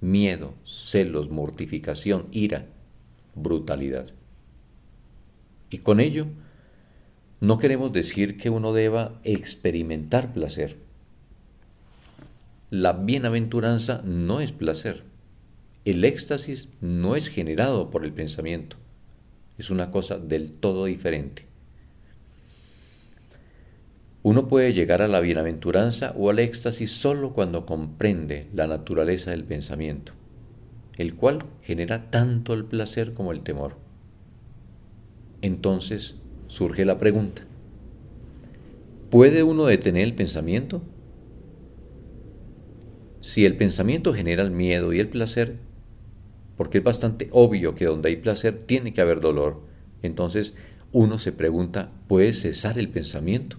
miedo, 0.00 0.54
celos, 0.64 1.30
mortificación, 1.30 2.26
ira, 2.30 2.66
brutalidad. 3.34 4.08
Y 5.70 5.78
con 5.78 6.00
ello, 6.00 6.26
no 7.40 7.58
queremos 7.58 7.92
decir 7.92 8.36
que 8.36 8.50
uno 8.50 8.72
deba 8.72 9.18
experimentar 9.24 10.32
placer 10.32 10.76
la 12.70 12.92
bienaventuranza 12.92 14.02
no 14.04 14.40
es 14.40 14.50
placer. 14.50 15.04
El 15.84 16.04
éxtasis 16.04 16.68
no 16.80 17.14
es 17.14 17.28
generado 17.28 17.90
por 17.90 18.04
el 18.04 18.12
pensamiento. 18.12 18.76
Es 19.56 19.70
una 19.70 19.92
cosa 19.92 20.18
del 20.18 20.50
todo 20.50 20.86
diferente. 20.86 21.46
Uno 24.26 24.48
puede 24.48 24.72
llegar 24.72 25.02
a 25.02 25.06
la 25.06 25.20
bienaventuranza 25.20 26.12
o 26.16 26.30
al 26.30 26.40
éxtasis 26.40 26.90
solo 26.90 27.32
cuando 27.32 27.64
comprende 27.64 28.48
la 28.52 28.66
naturaleza 28.66 29.30
del 29.30 29.44
pensamiento, 29.44 30.14
el 30.96 31.14
cual 31.14 31.44
genera 31.62 32.10
tanto 32.10 32.52
el 32.52 32.64
placer 32.64 33.14
como 33.14 33.30
el 33.30 33.44
temor. 33.44 33.76
Entonces 35.42 36.16
surge 36.48 36.84
la 36.84 36.98
pregunta, 36.98 37.42
¿puede 39.10 39.44
uno 39.44 39.66
detener 39.66 40.02
el 40.02 40.16
pensamiento? 40.16 40.82
Si 43.20 43.44
el 43.44 43.56
pensamiento 43.56 44.12
genera 44.12 44.42
el 44.42 44.50
miedo 44.50 44.92
y 44.92 44.98
el 44.98 45.08
placer, 45.08 45.58
porque 46.56 46.78
es 46.78 46.84
bastante 46.84 47.28
obvio 47.30 47.76
que 47.76 47.84
donde 47.84 48.08
hay 48.08 48.16
placer 48.16 48.64
tiene 48.66 48.92
que 48.92 49.02
haber 49.02 49.20
dolor, 49.20 49.60
entonces 50.02 50.54
uno 50.90 51.20
se 51.20 51.30
pregunta, 51.30 51.92
¿puede 52.08 52.32
cesar 52.32 52.76
el 52.76 52.88
pensamiento? 52.88 53.58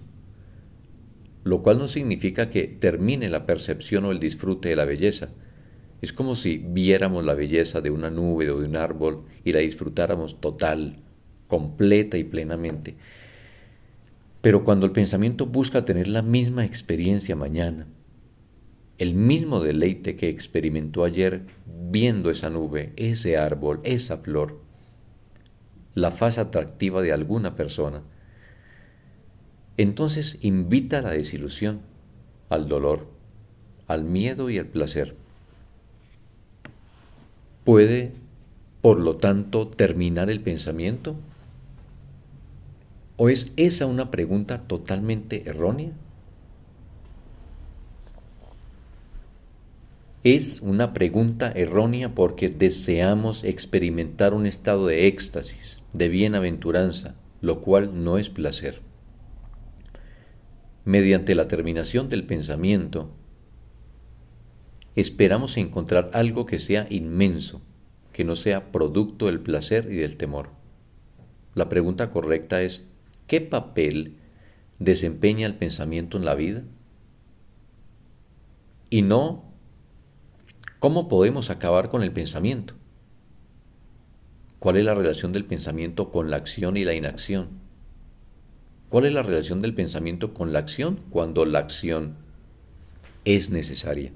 Lo 1.44 1.62
cual 1.62 1.78
no 1.78 1.88
significa 1.88 2.50
que 2.50 2.64
termine 2.64 3.28
la 3.28 3.46
percepción 3.46 4.04
o 4.04 4.12
el 4.12 4.20
disfrute 4.20 4.68
de 4.68 4.76
la 4.76 4.84
belleza. 4.84 5.30
Es 6.02 6.12
como 6.12 6.36
si 6.36 6.58
viéramos 6.58 7.24
la 7.24 7.34
belleza 7.34 7.80
de 7.80 7.90
una 7.90 8.10
nube 8.10 8.50
o 8.50 8.60
de 8.60 8.66
un 8.66 8.76
árbol 8.76 9.24
y 9.44 9.52
la 9.52 9.60
disfrutáramos 9.60 10.40
total, 10.40 11.00
completa 11.48 12.18
y 12.18 12.24
plenamente. 12.24 12.96
Pero 14.40 14.62
cuando 14.62 14.86
el 14.86 14.92
pensamiento 14.92 15.46
busca 15.46 15.84
tener 15.84 16.06
la 16.06 16.22
misma 16.22 16.64
experiencia 16.64 17.34
mañana, 17.34 17.88
el 18.98 19.14
mismo 19.14 19.60
deleite 19.60 20.16
que 20.16 20.28
experimentó 20.28 21.04
ayer 21.04 21.42
viendo 21.66 22.30
esa 22.30 22.50
nube, 22.50 22.92
ese 22.96 23.36
árbol, 23.36 23.80
esa 23.84 24.18
flor, 24.18 24.60
la 25.94 26.10
faz 26.10 26.38
atractiva 26.38 27.02
de 27.02 27.12
alguna 27.12 27.56
persona, 27.56 28.02
entonces 29.78 30.38
invita 30.42 30.98
a 30.98 31.02
la 31.02 31.12
desilusión, 31.12 31.80
al 32.50 32.68
dolor, 32.68 33.06
al 33.86 34.04
miedo 34.04 34.50
y 34.50 34.58
al 34.58 34.66
placer. 34.66 35.14
¿Puede, 37.64 38.12
por 38.82 39.00
lo 39.00 39.16
tanto, 39.16 39.68
terminar 39.68 40.30
el 40.30 40.40
pensamiento? 40.40 41.14
¿O 43.16 43.28
es 43.28 43.52
esa 43.56 43.86
una 43.86 44.10
pregunta 44.10 44.62
totalmente 44.66 45.48
errónea? 45.48 45.92
Es 50.24 50.60
una 50.60 50.92
pregunta 50.92 51.52
errónea 51.52 52.16
porque 52.16 52.48
deseamos 52.48 53.44
experimentar 53.44 54.34
un 54.34 54.46
estado 54.46 54.88
de 54.88 55.06
éxtasis, 55.06 55.78
de 55.92 56.08
bienaventuranza, 56.08 57.14
lo 57.40 57.60
cual 57.60 58.02
no 58.02 58.18
es 58.18 58.28
placer. 58.28 58.87
Mediante 60.88 61.34
la 61.34 61.48
terminación 61.48 62.08
del 62.08 62.24
pensamiento, 62.24 63.10
esperamos 64.96 65.58
encontrar 65.58 66.08
algo 66.14 66.46
que 66.46 66.58
sea 66.58 66.86
inmenso, 66.88 67.60
que 68.10 68.24
no 68.24 68.36
sea 68.36 68.72
producto 68.72 69.26
del 69.26 69.38
placer 69.38 69.92
y 69.92 69.96
del 69.96 70.16
temor. 70.16 70.48
La 71.54 71.68
pregunta 71.68 72.08
correcta 72.08 72.62
es, 72.62 72.86
¿qué 73.26 73.42
papel 73.42 74.16
desempeña 74.78 75.46
el 75.46 75.56
pensamiento 75.56 76.16
en 76.16 76.24
la 76.24 76.34
vida? 76.34 76.62
Y 78.88 79.02
no 79.02 79.44
¿Cómo 80.78 81.06
podemos 81.06 81.50
acabar 81.50 81.90
con 81.90 82.02
el 82.02 82.12
pensamiento? 82.12 82.72
¿Cuál 84.58 84.78
es 84.78 84.86
la 84.86 84.94
relación 84.94 85.32
del 85.32 85.44
pensamiento 85.44 86.10
con 86.10 86.30
la 86.30 86.38
acción 86.38 86.78
y 86.78 86.84
la 86.86 86.94
inacción? 86.94 87.67
¿Cuál 88.88 89.06
es 89.06 89.12
la 89.12 89.22
relación 89.22 89.60
del 89.60 89.74
pensamiento 89.74 90.32
con 90.32 90.52
la 90.52 90.60
acción 90.60 91.00
cuando 91.10 91.44
la 91.44 91.58
acción 91.58 92.14
es 93.24 93.50
necesaria? 93.50 94.12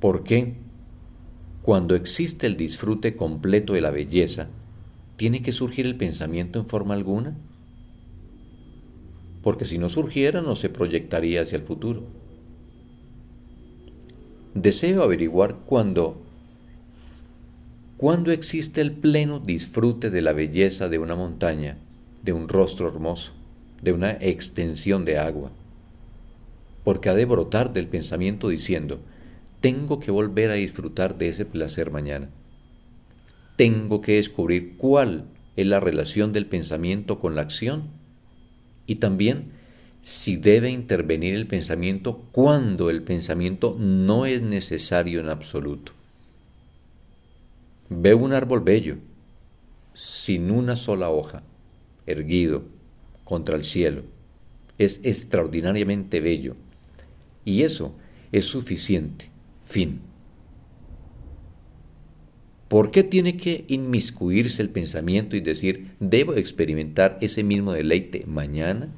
¿Por 0.00 0.24
qué 0.24 0.54
cuando 1.62 1.94
existe 1.94 2.46
el 2.46 2.56
disfrute 2.56 3.16
completo 3.16 3.74
de 3.74 3.82
la 3.82 3.90
belleza, 3.90 4.48
tiene 5.16 5.42
que 5.42 5.52
surgir 5.52 5.84
el 5.84 5.96
pensamiento 5.96 6.58
en 6.58 6.66
forma 6.66 6.94
alguna? 6.94 7.36
porque 9.42 9.64
si 9.64 9.78
no 9.78 9.88
surgiera 9.88 10.42
no 10.42 10.56
se 10.56 10.68
proyectaría 10.68 11.42
hacia 11.42 11.56
el 11.56 11.62
futuro. 11.62 12.02
Deseo 14.54 15.02
averiguar 15.02 15.56
cuándo 15.66 16.20
cuándo 17.96 18.32
existe 18.32 18.80
el 18.80 18.92
pleno 18.92 19.40
disfrute 19.40 20.10
de 20.10 20.22
la 20.22 20.32
belleza 20.32 20.88
de 20.88 20.98
una 20.98 21.14
montaña, 21.14 21.76
de 22.22 22.32
un 22.32 22.48
rostro 22.48 22.88
hermoso, 22.88 23.32
de 23.82 23.92
una 23.92 24.10
extensión 24.12 25.04
de 25.04 25.18
agua, 25.18 25.50
porque 26.84 27.08
ha 27.08 27.14
de 27.14 27.24
brotar 27.24 27.72
del 27.72 27.86
pensamiento 27.86 28.48
diciendo, 28.48 29.00
tengo 29.60 30.00
que 30.00 30.10
volver 30.10 30.50
a 30.50 30.54
disfrutar 30.54 31.18
de 31.18 31.28
ese 31.28 31.44
placer 31.44 31.90
mañana. 31.90 32.30
Tengo 33.56 34.00
que 34.00 34.16
descubrir 34.16 34.76
cuál 34.76 35.26
es 35.56 35.66
la 35.66 35.80
relación 35.80 36.32
del 36.32 36.46
pensamiento 36.46 37.18
con 37.18 37.34
la 37.34 37.42
acción 37.42 37.88
y 38.86 38.96
también 38.96 39.52
si 40.02 40.36
debe 40.36 40.70
intervenir 40.70 41.34
el 41.34 41.46
pensamiento 41.46 42.22
cuando 42.32 42.88
el 42.88 43.02
pensamiento 43.02 43.76
no 43.78 44.24
es 44.24 44.40
necesario 44.40 45.20
en 45.20 45.28
absoluto. 45.28 45.92
Veo 47.90 48.16
un 48.16 48.32
árbol 48.32 48.60
bello, 48.60 48.96
sin 49.92 50.50
una 50.50 50.76
sola 50.76 51.10
hoja, 51.10 51.42
erguido 52.06 52.64
contra 53.24 53.56
el 53.56 53.64
cielo. 53.64 54.02
Es 54.78 55.00
extraordinariamente 55.02 56.20
bello. 56.20 56.56
Y 57.44 57.62
eso 57.62 57.94
es 58.32 58.46
suficiente. 58.46 59.30
Fin. 59.62 60.00
¿Por 62.68 62.92
qué 62.92 63.02
tiene 63.02 63.36
que 63.36 63.64
inmiscuirse 63.66 64.62
el 64.62 64.70
pensamiento 64.70 65.36
y 65.36 65.40
decir, 65.40 65.92
debo 65.98 66.34
experimentar 66.34 67.18
ese 67.20 67.42
mismo 67.42 67.72
deleite 67.72 68.24
mañana? 68.26 68.88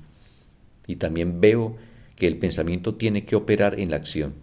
Y 0.86 0.96
también 0.96 1.40
veo 1.40 1.76
que 2.16 2.26
el 2.26 2.36
pensamiento 2.36 2.96
tiene 2.96 3.24
que 3.24 3.34
operar 3.34 3.80
en 3.80 3.90
la 3.90 3.96
acción. 3.96 4.34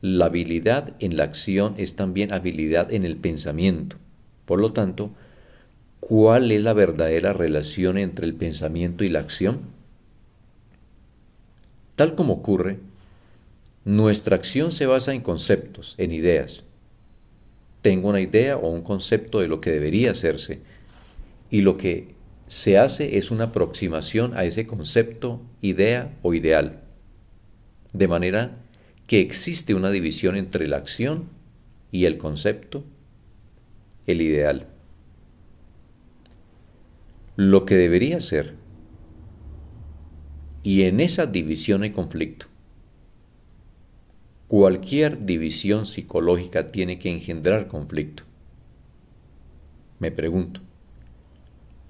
La 0.00 0.26
habilidad 0.26 0.96
en 0.98 1.16
la 1.16 1.24
acción 1.24 1.74
es 1.76 1.94
también 1.94 2.32
habilidad 2.32 2.92
en 2.92 3.04
el 3.04 3.16
pensamiento. 3.16 3.96
Por 4.46 4.60
lo 4.60 4.72
tanto, 4.72 5.12
¿cuál 6.10 6.50
es 6.50 6.60
la 6.60 6.72
verdadera 6.72 7.32
relación 7.32 7.96
entre 7.96 8.26
el 8.26 8.34
pensamiento 8.34 9.04
y 9.04 9.08
la 9.08 9.20
acción? 9.20 9.60
Tal 11.94 12.16
como 12.16 12.32
ocurre 12.32 12.80
nuestra 13.84 14.34
acción 14.34 14.72
se 14.72 14.86
basa 14.86 15.14
en 15.14 15.20
conceptos, 15.20 15.94
en 15.98 16.10
ideas. 16.10 16.64
Tengo 17.80 18.08
una 18.08 18.20
idea 18.20 18.56
o 18.56 18.70
un 18.70 18.82
concepto 18.82 19.38
de 19.38 19.46
lo 19.46 19.60
que 19.60 19.70
debería 19.70 20.10
hacerse 20.10 20.58
y 21.48 21.60
lo 21.60 21.76
que 21.76 22.08
se 22.48 22.76
hace 22.76 23.16
es 23.16 23.30
una 23.30 23.44
aproximación 23.44 24.36
a 24.36 24.42
ese 24.42 24.66
concepto, 24.66 25.40
idea 25.62 26.18
o 26.22 26.34
ideal. 26.34 26.80
De 27.92 28.08
manera 28.08 28.56
que 29.06 29.20
existe 29.20 29.74
una 29.74 29.92
división 29.92 30.34
entre 30.34 30.66
la 30.66 30.78
acción 30.78 31.28
y 31.92 32.06
el 32.06 32.18
concepto, 32.18 32.82
el 34.08 34.22
ideal. 34.22 34.69
Lo 37.42 37.64
que 37.64 37.74
debería 37.74 38.20
ser. 38.20 38.52
Y 40.62 40.82
en 40.82 41.00
esa 41.00 41.24
división 41.24 41.82
hay 41.82 41.90
conflicto. 41.90 42.44
Cualquier 44.46 45.24
división 45.24 45.86
psicológica 45.86 46.70
tiene 46.70 46.98
que 46.98 47.10
engendrar 47.10 47.66
conflicto. 47.66 48.24
Me 50.00 50.10
pregunto, 50.10 50.60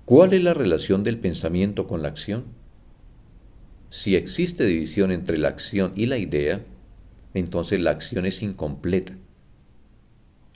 ¿cuál 0.05 0.35
es 0.35 0.45
la 0.45 0.55
relación 0.55 1.03
del 1.03 1.19
pensamiento 1.19 1.89
con 1.89 2.03
la 2.03 2.09
acción? 2.11 2.45
Si 3.89 4.15
existe 4.15 4.65
división 4.65 5.11
entre 5.11 5.37
la 5.37 5.49
acción 5.49 5.95
y 5.97 6.07
la 6.07 6.19
idea, 6.19 6.65
entonces 7.35 7.81
la 7.81 7.91
acción 7.91 8.25
es 8.25 8.41
incompleta. 8.41 9.17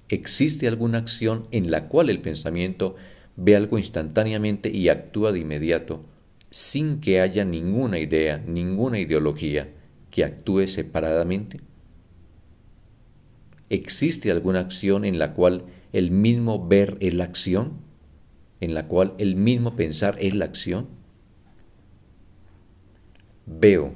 ¿Existe 0.09 0.69
alguna 0.69 0.99
acción 0.99 1.49
en 1.51 1.73
la 1.73 1.89
cual 1.89 2.11
el 2.11 2.21
pensamiento 2.21 2.95
ve 3.37 3.57
algo 3.57 3.79
instantáneamente 3.79 4.71
y 4.71 4.89
actúa 4.89 5.33
de 5.33 5.41
inmediato, 5.41 6.05
sin 6.51 7.01
que 7.01 7.21
haya 7.21 7.45
ninguna 7.45 7.99
idea, 7.99 8.39
ninguna 8.39 8.99
ideología 8.99 9.71
que 10.11 10.25
actúe 10.25 10.69
separadamente? 10.69 11.61
¿Existe 13.71 14.31
alguna 14.31 14.61
acción 14.61 15.05
en 15.05 15.19
la 15.19 15.35
cual 15.35 15.65
el 15.93 16.11
mismo 16.11 16.69
ver 16.69 16.97
es 17.01 17.15
la 17.15 17.25
acción? 17.25 17.73
¿En 18.61 18.75
la 18.75 18.87
cual 18.87 19.15
el 19.19 19.35
mismo 19.35 19.75
pensar 19.75 20.17
es 20.21 20.35
la 20.37 20.45
acción? 20.45 20.87
Veo 23.47 23.95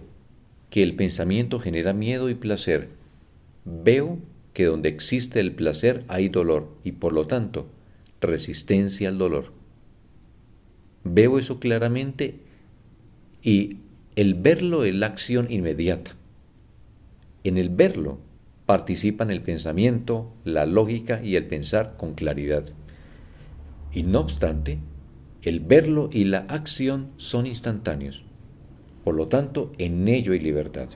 que 0.70 0.82
el 0.82 0.96
pensamiento 0.96 1.60
genera 1.60 1.92
miedo 1.92 2.28
y 2.28 2.34
placer. 2.34 2.88
Veo 3.64 4.18
que 4.52 4.64
donde 4.64 4.88
existe 4.88 5.38
el 5.40 5.54
placer 5.54 6.04
hay 6.08 6.28
dolor 6.28 6.74
y 6.82 6.92
por 6.92 7.12
lo 7.12 7.26
tanto 7.26 7.68
resistencia 8.20 9.08
al 9.08 9.18
dolor. 9.18 9.52
Veo 11.04 11.38
eso 11.38 11.60
claramente 11.60 12.40
y 13.42 13.78
el 14.16 14.34
verlo 14.34 14.84
es 14.84 14.94
la 14.94 15.06
acción 15.06 15.50
inmediata. 15.50 16.16
En 17.44 17.56
el 17.56 17.70
verlo 17.70 18.18
participan 18.66 19.30
el 19.30 19.40
pensamiento, 19.40 20.32
la 20.44 20.66
lógica 20.66 21.22
y 21.22 21.36
el 21.36 21.46
pensar 21.46 21.96
con 21.96 22.14
claridad. 22.14 22.64
Y 23.92 24.02
no 24.02 24.20
obstante, 24.20 24.78
el 25.42 25.60
verlo 25.60 26.10
y 26.12 26.24
la 26.24 26.40
acción 26.40 27.12
son 27.16 27.46
instantáneos. 27.46 28.24
Por 29.04 29.14
lo 29.14 29.28
tanto, 29.28 29.72
en 29.78 30.06
ello 30.08 30.32
hay 30.32 30.40
libertad. 30.40 30.88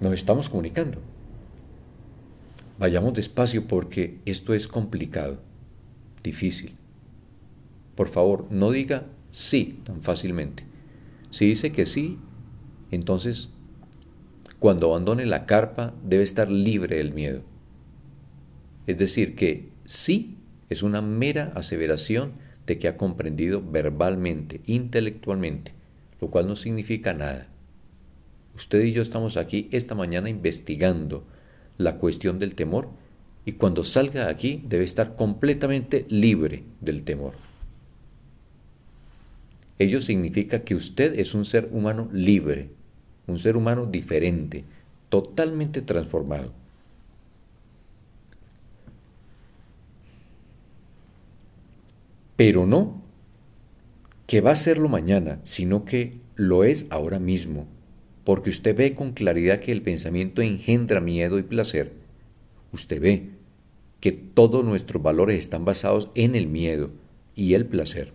Nos 0.00 0.12
estamos 0.12 0.48
comunicando. 0.48 0.98
Vayamos 2.78 3.14
despacio 3.14 3.68
porque 3.68 4.18
esto 4.26 4.52
es 4.52 4.66
complicado, 4.66 5.38
difícil. 6.22 6.76
Por 7.94 8.08
favor, 8.08 8.46
no 8.50 8.70
diga 8.70 9.06
sí 9.30 9.80
tan 9.84 10.02
fácilmente. 10.02 10.64
Si 11.30 11.46
dice 11.46 11.72
que 11.72 11.86
sí, 11.86 12.18
entonces 12.90 13.48
cuando 14.58 14.86
abandone 14.86 15.26
la 15.26 15.44
carpa 15.44 15.92
debe 16.04 16.22
estar 16.22 16.48
libre 16.50 16.96
del 16.96 17.12
miedo. 17.12 17.42
Es 18.86 18.96
decir, 18.96 19.34
que 19.34 19.70
sí 19.84 20.36
es 20.70 20.84
una 20.84 21.02
mera 21.02 21.52
aseveración 21.56 22.34
de 22.66 22.78
que 22.78 22.86
ha 22.86 22.96
comprendido 22.96 23.60
verbalmente, 23.60 24.60
intelectualmente, 24.66 25.74
lo 26.20 26.30
cual 26.30 26.46
no 26.46 26.54
significa 26.54 27.12
nada. 27.12 27.48
Usted 28.54 28.84
y 28.84 28.92
yo 28.92 29.02
estamos 29.02 29.36
aquí 29.36 29.68
esta 29.72 29.94
mañana 29.94 30.28
investigando 30.28 31.26
la 31.78 31.96
cuestión 31.96 32.38
del 32.38 32.54
temor 32.54 32.90
y 33.44 33.52
cuando 33.52 33.84
salga 33.84 34.28
aquí 34.28 34.62
debe 34.66 34.84
estar 34.84 35.16
completamente 35.16 36.06
libre 36.08 36.64
del 36.80 37.02
temor. 37.02 37.34
Ello 39.78 40.00
significa 40.00 40.62
que 40.62 40.74
usted 40.74 41.18
es 41.18 41.34
un 41.34 41.44
ser 41.44 41.68
humano 41.72 42.08
libre, 42.12 42.70
un 43.26 43.38
ser 43.38 43.56
humano 43.56 43.86
diferente, 43.86 44.64
totalmente 45.08 45.82
transformado. 45.82 46.52
Pero 52.36 52.66
no 52.66 53.02
que 54.26 54.40
va 54.40 54.52
a 54.52 54.56
serlo 54.56 54.88
mañana, 54.88 55.40
sino 55.42 55.84
que 55.84 56.18
lo 56.36 56.64
es 56.64 56.86
ahora 56.90 57.18
mismo, 57.18 57.66
porque 58.24 58.50
usted 58.50 58.74
ve 58.74 58.94
con 58.94 59.12
claridad 59.12 59.60
que 59.60 59.72
el 59.72 59.82
pensamiento 59.82 60.40
engendra 60.40 61.00
miedo 61.00 61.38
y 61.38 61.42
placer. 61.42 62.01
Usted 62.72 63.00
ve 63.00 63.30
que 64.00 64.12
todos 64.12 64.64
nuestros 64.64 65.02
valores 65.02 65.38
están 65.38 65.64
basados 65.64 66.08
en 66.14 66.34
el 66.34 66.46
miedo 66.46 66.90
y 67.36 67.54
el 67.54 67.66
placer. 67.66 68.12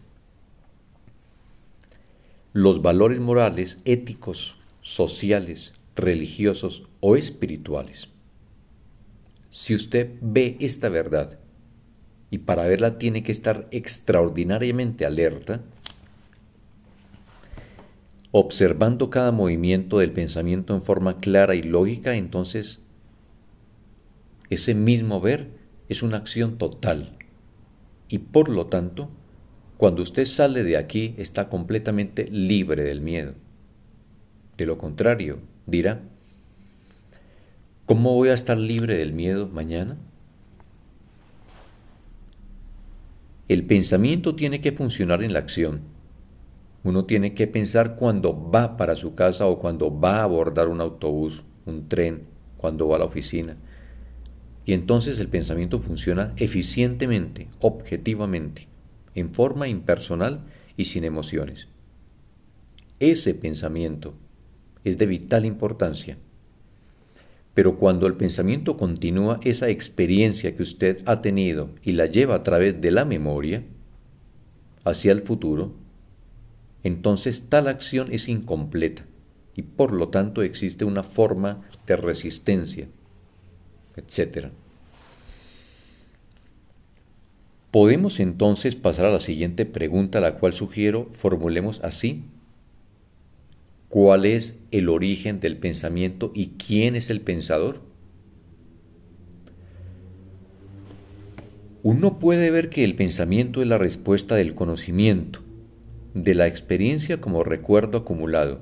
Los 2.54 2.82
valores 2.82 3.20
morales, 3.20 3.80
éticos, 3.86 4.60
sociales, 4.82 5.74
religiosos 5.96 6.84
o 7.00 7.16
espirituales. 7.16 8.10
Si 9.50 9.76
usted 9.76 10.12
ve 10.22 10.58
esta 10.60 10.90
verdad, 10.90 11.40
y 12.30 12.40
para 12.40 12.68
verla 12.68 12.98
tiene 12.98 13.24
que 13.24 13.32
estar 13.32 13.68
extraordinariamente 13.72 15.06
alerta, 15.06 15.62
observando 18.32 19.10
cada 19.10 19.32
movimiento 19.32 20.00
del 20.00 20.12
pensamiento 20.12 20.76
en 20.76 20.82
forma 20.82 21.18
clara 21.18 21.56
y 21.56 21.64
lógica, 21.64 22.16
entonces 22.16 22.82
ese 24.50 24.74
mismo 24.74 25.22
ver 25.22 25.50
es 25.90 26.04
una 26.04 26.18
acción 26.18 26.58
total. 26.58 27.18
Y 28.10 28.20
por 28.20 28.50
lo 28.50 28.68
tanto, 28.68 29.10
cuando 29.78 30.02
usted 30.02 30.26
sale 30.26 30.64
de 30.64 30.78
aquí 30.78 31.14
está 31.18 31.50
completamente 31.50 32.28
libre 32.30 32.84
del 32.84 33.02
miedo. 33.02 33.34
De 34.58 34.66
lo 34.66 34.78
contrario, 34.78 35.40
dirá, 35.66 36.02
¿cómo 37.86 38.14
voy 38.14 38.30
a 38.30 38.34
estar 38.34 38.58
libre 38.58 38.98
del 38.98 39.14
miedo 39.14 39.48
mañana? 39.48 39.98
El 43.48 43.66
pensamiento 43.66 44.36
tiene 44.36 44.62
que 44.62 44.72
funcionar 44.72 45.24
en 45.24 45.32
la 45.32 45.40
acción. 45.40 45.82
Uno 46.84 47.06
tiene 47.06 47.34
que 47.34 47.48
pensar 47.48 47.96
cuando 47.96 48.50
va 48.50 48.78
para 48.78 48.96
su 48.96 49.14
casa 49.14 49.46
o 49.46 49.60
cuando 49.60 50.00
va 50.00 50.18
a 50.18 50.24
abordar 50.24 50.70
un 50.70 50.82
autobús, 50.82 51.44
un 51.66 51.88
tren, 51.88 52.24
cuando 52.58 52.88
va 52.88 52.96
a 52.96 53.00
la 53.00 53.06
oficina. 53.06 53.58
Y 54.68 54.74
entonces 54.74 55.18
el 55.20 55.30
pensamiento 55.30 55.80
funciona 55.80 56.34
eficientemente, 56.36 57.48
objetivamente, 57.62 58.68
en 59.16 59.34
forma 59.34 59.70
impersonal 59.70 60.42
y 60.76 60.86
sin 60.86 61.06
emociones. 61.06 61.70
Ese 63.00 63.34
pensamiento 63.34 64.14
es 64.84 64.98
de 64.98 65.06
vital 65.06 65.46
importancia. 65.46 66.18
Pero 67.54 67.78
cuando 67.78 68.08
el 68.08 68.16
pensamiento 68.16 68.76
continúa 68.76 69.40
esa 69.42 69.70
experiencia 69.70 70.54
que 70.54 70.64
usted 70.64 71.02
ha 71.06 71.22
tenido 71.22 71.70
y 71.82 71.94
la 71.94 72.08
lleva 72.08 72.36
a 72.36 72.44
través 72.44 72.82
de 72.82 72.92
la 72.92 73.06
memoria 73.06 73.64
hacia 74.84 75.14
el 75.14 75.22
futuro, 75.22 75.76
entonces 76.84 77.48
tal 77.48 77.70
acción 77.70 78.10
es 78.12 78.28
incompleta 78.28 79.06
y 79.56 79.62
por 79.62 79.94
lo 79.94 80.10
tanto 80.10 80.42
existe 80.42 80.84
una 80.84 81.04
forma 81.04 81.62
de 81.86 81.96
resistencia 81.96 82.90
etc. 83.98 84.48
Podemos 87.72 88.20
entonces 88.20 88.76
pasar 88.76 89.08
a 89.08 89.12
la 89.12 89.20
siguiente 89.20 89.66
pregunta, 89.66 90.22
la 90.22 90.36
cual 90.36 90.54
sugiero 90.54 91.08
formulemos 91.12 91.80
así. 91.84 92.24
¿Cuál 93.90 94.26
es 94.26 94.56
el 94.72 94.90
origen 94.90 95.40
del 95.40 95.58
pensamiento 95.58 96.32
y 96.34 96.54
quién 96.58 96.96
es 96.96 97.10
el 97.10 97.22
pensador? 97.22 97.82
Uno 101.84 102.20
puede 102.20 102.52
ver 102.52 102.70
que 102.70 102.84
el 102.84 102.96
pensamiento 102.96 103.62
es 103.62 103.68
la 103.68 103.78
respuesta 103.78 104.36
del 104.36 104.56
conocimiento, 104.56 105.40
de 106.14 106.36
la 106.36 106.48
experiencia 106.48 107.22
como 107.22 107.44
recuerdo 107.44 108.00
acumulado 108.00 108.62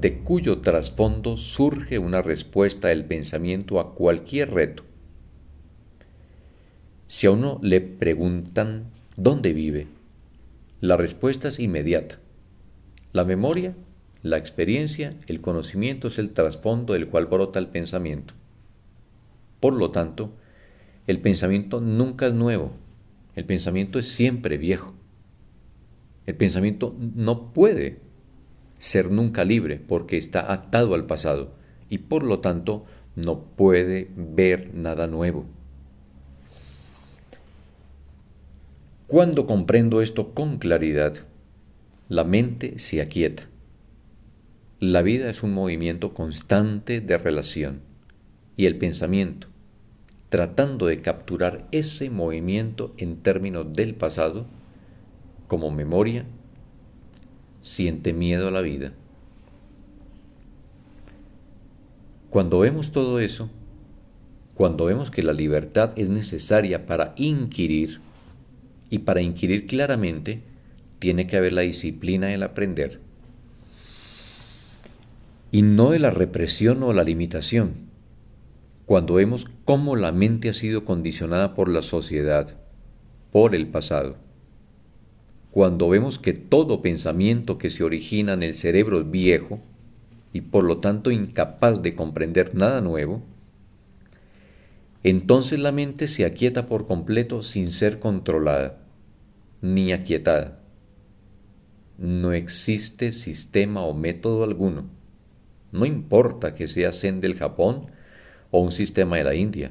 de 0.00 0.18
cuyo 0.18 0.60
trasfondo 0.60 1.36
surge 1.36 1.98
una 1.98 2.22
respuesta 2.22 2.88
del 2.88 3.04
pensamiento 3.04 3.80
a 3.80 3.94
cualquier 3.94 4.50
reto. 4.52 4.82
Si 7.06 7.26
a 7.26 7.30
uno 7.30 7.60
le 7.62 7.80
preguntan 7.80 8.90
dónde 9.16 9.52
vive, 9.52 9.86
la 10.80 10.96
respuesta 10.96 11.48
es 11.48 11.60
inmediata. 11.60 12.18
La 13.12 13.24
memoria, 13.24 13.74
la 14.22 14.36
experiencia, 14.36 15.14
el 15.26 15.40
conocimiento 15.40 16.08
es 16.08 16.18
el 16.18 16.30
trasfondo 16.30 16.94
del 16.94 17.08
cual 17.08 17.26
brota 17.26 17.58
el 17.58 17.68
pensamiento. 17.68 18.34
Por 19.60 19.74
lo 19.74 19.90
tanto, 19.90 20.32
el 21.06 21.20
pensamiento 21.20 21.80
nunca 21.80 22.26
es 22.26 22.34
nuevo, 22.34 22.72
el 23.36 23.44
pensamiento 23.44 23.98
es 23.98 24.08
siempre 24.08 24.58
viejo. 24.58 24.94
El 26.26 26.36
pensamiento 26.36 26.96
no 26.98 27.52
puede 27.52 27.98
ser 28.84 29.10
nunca 29.10 29.46
libre 29.46 29.78
porque 29.78 30.18
está 30.18 30.52
atado 30.52 30.94
al 30.94 31.06
pasado 31.06 31.54
y 31.88 31.98
por 31.98 32.22
lo 32.22 32.40
tanto 32.40 32.84
no 33.16 33.40
puede 33.40 34.10
ver 34.14 34.74
nada 34.74 35.06
nuevo. 35.06 35.46
Cuando 39.06 39.46
comprendo 39.46 40.02
esto 40.02 40.34
con 40.34 40.58
claridad, 40.58 41.14
la 42.10 42.24
mente 42.24 42.78
se 42.78 43.00
aquieta. 43.00 43.48
La 44.80 45.00
vida 45.00 45.30
es 45.30 45.42
un 45.42 45.54
movimiento 45.54 46.12
constante 46.12 47.00
de 47.00 47.16
relación 47.16 47.80
y 48.54 48.66
el 48.66 48.76
pensamiento, 48.76 49.46
tratando 50.28 50.86
de 50.86 51.00
capturar 51.00 51.68
ese 51.72 52.10
movimiento 52.10 52.92
en 52.98 53.16
términos 53.16 53.72
del 53.72 53.94
pasado, 53.94 54.46
como 55.48 55.70
memoria, 55.70 56.26
siente 57.64 58.12
miedo 58.12 58.48
a 58.48 58.50
la 58.50 58.60
vida. 58.60 58.92
Cuando 62.28 62.58
vemos 62.58 62.92
todo 62.92 63.20
eso, 63.20 63.48
cuando 64.52 64.84
vemos 64.84 65.10
que 65.10 65.22
la 65.22 65.32
libertad 65.32 65.92
es 65.96 66.10
necesaria 66.10 66.84
para 66.84 67.14
inquirir, 67.16 68.00
y 68.90 68.98
para 68.98 69.22
inquirir 69.22 69.64
claramente, 69.66 70.42
tiene 70.98 71.26
que 71.26 71.38
haber 71.38 71.54
la 71.54 71.62
disciplina 71.62 72.26
del 72.26 72.42
aprender, 72.42 73.00
y 75.50 75.62
no 75.62 75.90
de 75.90 76.00
la 76.00 76.10
represión 76.10 76.82
o 76.82 76.92
la 76.92 77.02
limitación. 77.02 77.88
Cuando 78.84 79.14
vemos 79.14 79.46
cómo 79.64 79.96
la 79.96 80.12
mente 80.12 80.50
ha 80.50 80.52
sido 80.52 80.84
condicionada 80.84 81.54
por 81.54 81.70
la 81.70 81.80
sociedad, 81.80 82.58
por 83.32 83.54
el 83.54 83.68
pasado, 83.68 84.16
cuando 85.54 85.88
vemos 85.88 86.18
que 86.18 86.32
todo 86.32 86.82
pensamiento 86.82 87.58
que 87.58 87.70
se 87.70 87.84
origina 87.84 88.32
en 88.32 88.42
el 88.42 88.56
cerebro 88.56 88.98
es 88.98 89.08
viejo 89.08 89.60
y 90.32 90.40
por 90.40 90.64
lo 90.64 90.78
tanto 90.78 91.12
incapaz 91.12 91.80
de 91.80 91.94
comprender 91.94 92.56
nada 92.56 92.80
nuevo, 92.80 93.22
entonces 95.04 95.60
la 95.60 95.70
mente 95.70 96.08
se 96.08 96.24
aquieta 96.24 96.66
por 96.66 96.88
completo 96.88 97.44
sin 97.44 97.70
ser 97.70 98.00
controlada 98.00 98.80
ni 99.62 99.92
aquietada. 99.92 100.58
No 101.98 102.32
existe 102.32 103.12
sistema 103.12 103.84
o 103.84 103.94
método 103.94 104.42
alguno, 104.42 104.86
no 105.70 105.86
importa 105.86 106.56
que 106.56 106.66
sea 106.66 106.90
Zen 106.90 107.20
del 107.20 107.36
Japón 107.36 107.92
o 108.50 108.60
un 108.60 108.72
sistema 108.72 109.18
de 109.18 109.22
la 109.22 109.36
India, 109.36 109.70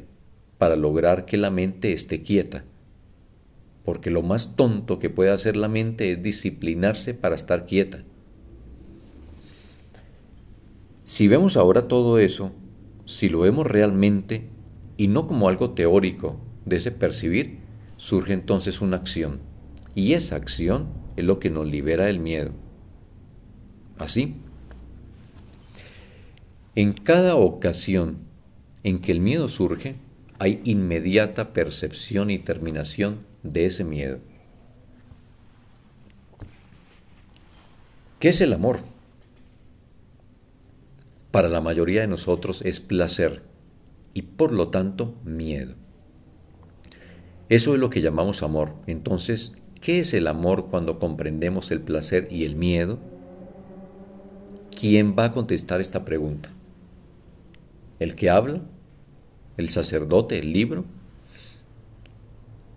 para 0.58 0.78
lograr 0.78 1.26
que 1.26 1.36
la 1.36 1.50
mente 1.50 1.91
esté 1.91 2.22
quieta 2.22 2.63
porque 3.86 4.10
lo 4.10 4.22
más 4.22 4.56
tonto 4.56 5.00
que 5.00 5.10
puede 5.10 5.32
hacer 5.32 5.56
la 5.56 5.67
mente 5.67 6.12
es 6.12 6.24
disciplinarse 6.24 7.13
para 7.13 7.36
estar 7.36 7.65
quieta. 7.65 8.04
Si 11.04 11.28
vemos 11.28 11.58
ahora 11.58 11.88
todo 11.88 12.17
eso, 12.17 12.54
si 13.06 13.28
lo 13.28 13.41
vemos 13.41 13.67
realmente 13.67 14.50
y 14.96 15.08
no 15.08 15.28
como 15.28 15.50
algo 15.50 15.72
teórico 15.72 16.38
de 16.65 16.78
ese 16.78 16.91
percibir, 16.91 17.60
surge 17.98 18.34
entonces 18.34 18.80
una 18.80 18.98
acción. 18.98 19.39
Y 19.96 20.13
esa 20.13 20.38
acción 20.38 20.88
es 21.17 21.26
lo 21.26 21.39
que 21.39 21.50
nos 21.50 21.67
libera 21.67 22.06
del 22.06 22.19
miedo. 22.19 22.52
Así, 23.98 24.36
en 26.76 26.93
cada 26.93 27.36
ocasión 27.36 28.19
en 28.84 29.00
que 29.00 29.12
el 29.12 29.19
miedo 29.19 29.48
surge, 29.50 29.96
hay 30.39 30.62
inmediata 30.63 31.54
percepción 31.54 32.30
y 32.30 32.39
terminación 32.39 33.33
de 33.43 33.65
ese 33.65 33.84
miedo. 33.84 34.19
¿Qué 38.19 38.29
es 38.29 38.41
el 38.41 38.53
amor? 38.53 38.79
Para 41.32 41.49
la 41.49 41.62
mayoría 41.62 42.01
de 42.01 42.08
nosotros 42.08 42.62
es 42.63 42.79
placer 42.79 43.43
y 44.13 44.21
por 44.21 44.53
lo 44.53 44.69
tanto 44.69 45.15
miedo. 45.25 45.75
Eso 47.49 47.73
es 47.73 47.79
lo 47.79 47.89
que 47.89 48.01
llamamos 48.01 48.43
amor. 48.43 48.75
Entonces, 48.88 49.51
¿qué 49.82 49.99
es 49.99 50.13
el 50.13 50.27
amor 50.27 50.67
cuando 50.69 50.99
comprendemos 50.99 51.71
el 51.71 51.82
placer 51.82 52.27
y 52.32 52.45
el 52.45 52.56
miedo? 52.56 52.99
¿Quién 54.79 55.15
va 55.17 55.25
a 55.25 55.32
contestar 55.34 55.82
esta 55.82 56.06
pregunta? 56.06 56.49
¿El 57.99 58.15
que 58.15 58.29
habla? 58.29 58.62
¿El 59.58 59.69
sacerdote? 59.69 60.39
¿El 60.39 60.53
libro? 60.53 60.86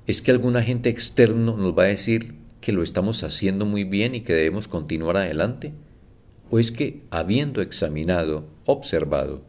Es 0.06 0.22
que 0.22 0.30
algún 0.30 0.56
agente 0.56 0.88
externo 0.88 1.56
nos 1.56 1.76
va 1.76 1.84
a 1.84 1.86
decir 1.86 2.34
que 2.60 2.72
lo 2.72 2.82
estamos 2.82 3.22
haciendo 3.22 3.66
muy 3.66 3.84
bien 3.84 4.14
y 4.14 4.20
que 4.20 4.34
debemos 4.34 4.68
continuar 4.68 5.16
adelante? 5.16 5.72
¿O 6.50 6.58
es 6.58 6.70
que, 6.70 7.02
habiendo 7.10 7.60
examinado, 7.60 8.46
observado 8.66 9.42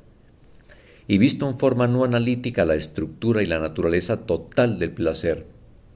y 1.08 1.20
visto 1.20 1.48
en 1.48 1.58
forma 1.58 1.88
no 1.88 2.04
analítica 2.04 2.66
la 2.66 2.76
estructura 2.76 3.42
y 3.42 3.46
la 3.46 3.60
naturaleza 3.60 4.26
total 4.26 4.78
del 4.78 4.92
placer, 4.92 5.46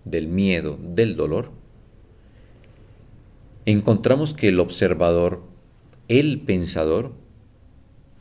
del 0.05 0.27
miedo, 0.27 0.79
del 0.81 1.15
dolor, 1.15 1.51
encontramos 3.65 4.33
que 4.33 4.47
el 4.47 4.59
observador, 4.59 5.43
el 6.07 6.39
pensador, 6.41 7.13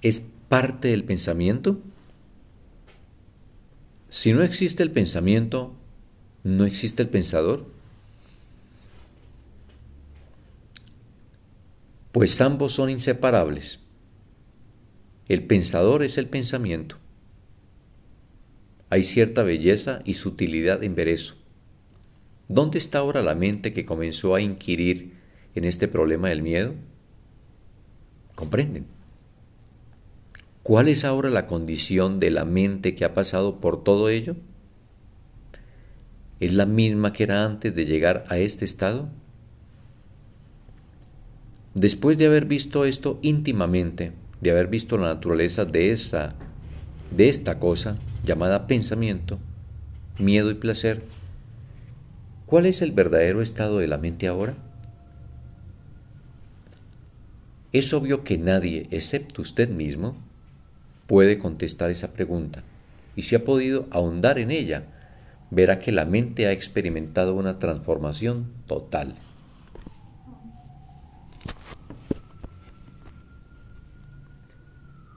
es 0.03 0.22
parte 0.48 0.88
del 0.88 1.05
pensamiento? 1.05 1.79
Si 4.09 4.33
no 4.33 4.42
existe 4.42 4.83
el 4.83 4.90
pensamiento, 4.90 5.76
¿No 6.42 6.64
existe 6.64 7.03
el 7.03 7.09
pensador? 7.09 7.66
Pues 12.12 12.40
ambos 12.40 12.72
son 12.72 12.90
inseparables. 12.90 13.79
El 15.29 15.44
pensador 15.44 16.03
es 16.03 16.18
el 16.18 16.29
pensamiento. 16.29 16.96
Hay 18.88 19.05
cierta 19.05 19.44
belleza 19.44 20.00
y 20.05 20.14
sutilidad 20.14 20.83
en 20.83 20.96
ver 20.96 21.09
eso. 21.09 21.37
¿Dónde 22.48 22.79
está 22.79 22.98
ahora 22.98 23.22
la 23.22 23.37
mente 23.37 23.72
que 23.72 23.85
comenzó 23.85 24.35
a 24.35 24.40
inquirir 24.40 25.12
en 25.55 25.64
este 25.64 25.87
problema 25.87 26.31
del 26.31 26.42
miedo? 26.42 26.74
¿Comprenden? 28.35 28.87
¿Cuál 30.64 30.88
es 30.88 31.05
ahora 31.05 31.31
la 31.31 31.46
condición 31.46 32.18
de 32.18 32.31
la 32.31 32.44
mente 32.44 32.96
que 32.96 33.05
ha 33.05 33.14
pasado 33.14 33.61
por 33.61 33.85
todo 33.85 34.09
ello? 34.09 34.35
Es 36.40 36.55
la 36.55 36.66
misma 36.66 37.12
que 37.12 37.24
era 37.24 37.44
antes 37.44 37.74
de 37.74 37.87
llegar 37.87 38.24
a 38.29 38.38
este 38.38 38.64
estado? 38.64 39.09
Después 41.74 42.18
de 42.18 42.26
haber 42.26 42.46
visto 42.46 42.85
esto 42.85 43.18
íntimamente, 43.22 44.12
de 44.40 44.50
haber 44.50 44.66
visto 44.66 44.96
la 44.96 45.09
naturaleza 45.09 45.64
de 45.64 45.92
esa 45.92 46.35
de 47.11 47.29
esta 47.29 47.59
cosa 47.59 47.96
llamada 48.24 48.66
pensamiento, 48.66 49.38
miedo 50.18 50.50
y 50.50 50.55
placer, 50.55 51.03
¿cuál 52.46 52.66
es 52.66 52.83
el 52.83 52.92
verdadero 52.92 53.42
estado 53.42 53.79
de 53.79 53.88
la 53.88 53.98
mente 53.98 54.29
ahora? 54.29 54.57
Es 57.72 57.92
obvio 57.92 58.24
que 58.24 58.38
nadie, 58.38 58.87
excepto 58.90 59.42
usted 59.42 59.68
mismo, 59.68 60.16
puede 61.07 61.38
contestar 61.38 61.90
esa 61.90 62.12
pregunta, 62.12 62.62
y 63.16 63.22
si 63.22 63.35
ha 63.35 63.44
podido 63.44 63.87
ahondar 63.90 64.38
en 64.38 64.50
ella, 64.50 64.85
verá 65.50 65.80
que 65.80 65.92
la 65.92 66.04
mente 66.04 66.46
ha 66.46 66.52
experimentado 66.52 67.34
una 67.34 67.58
transformación 67.58 68.52
total. 68.66 69.16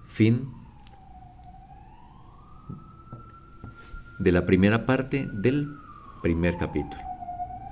Fin 0.06 0.50
de 4.19 4.32
la 4.32 4.46
primera 4.46 4.86
parte 4.86 5.28
del 5.32 5.67
primer 6.22 6.58
capítulo. 6.58 7.12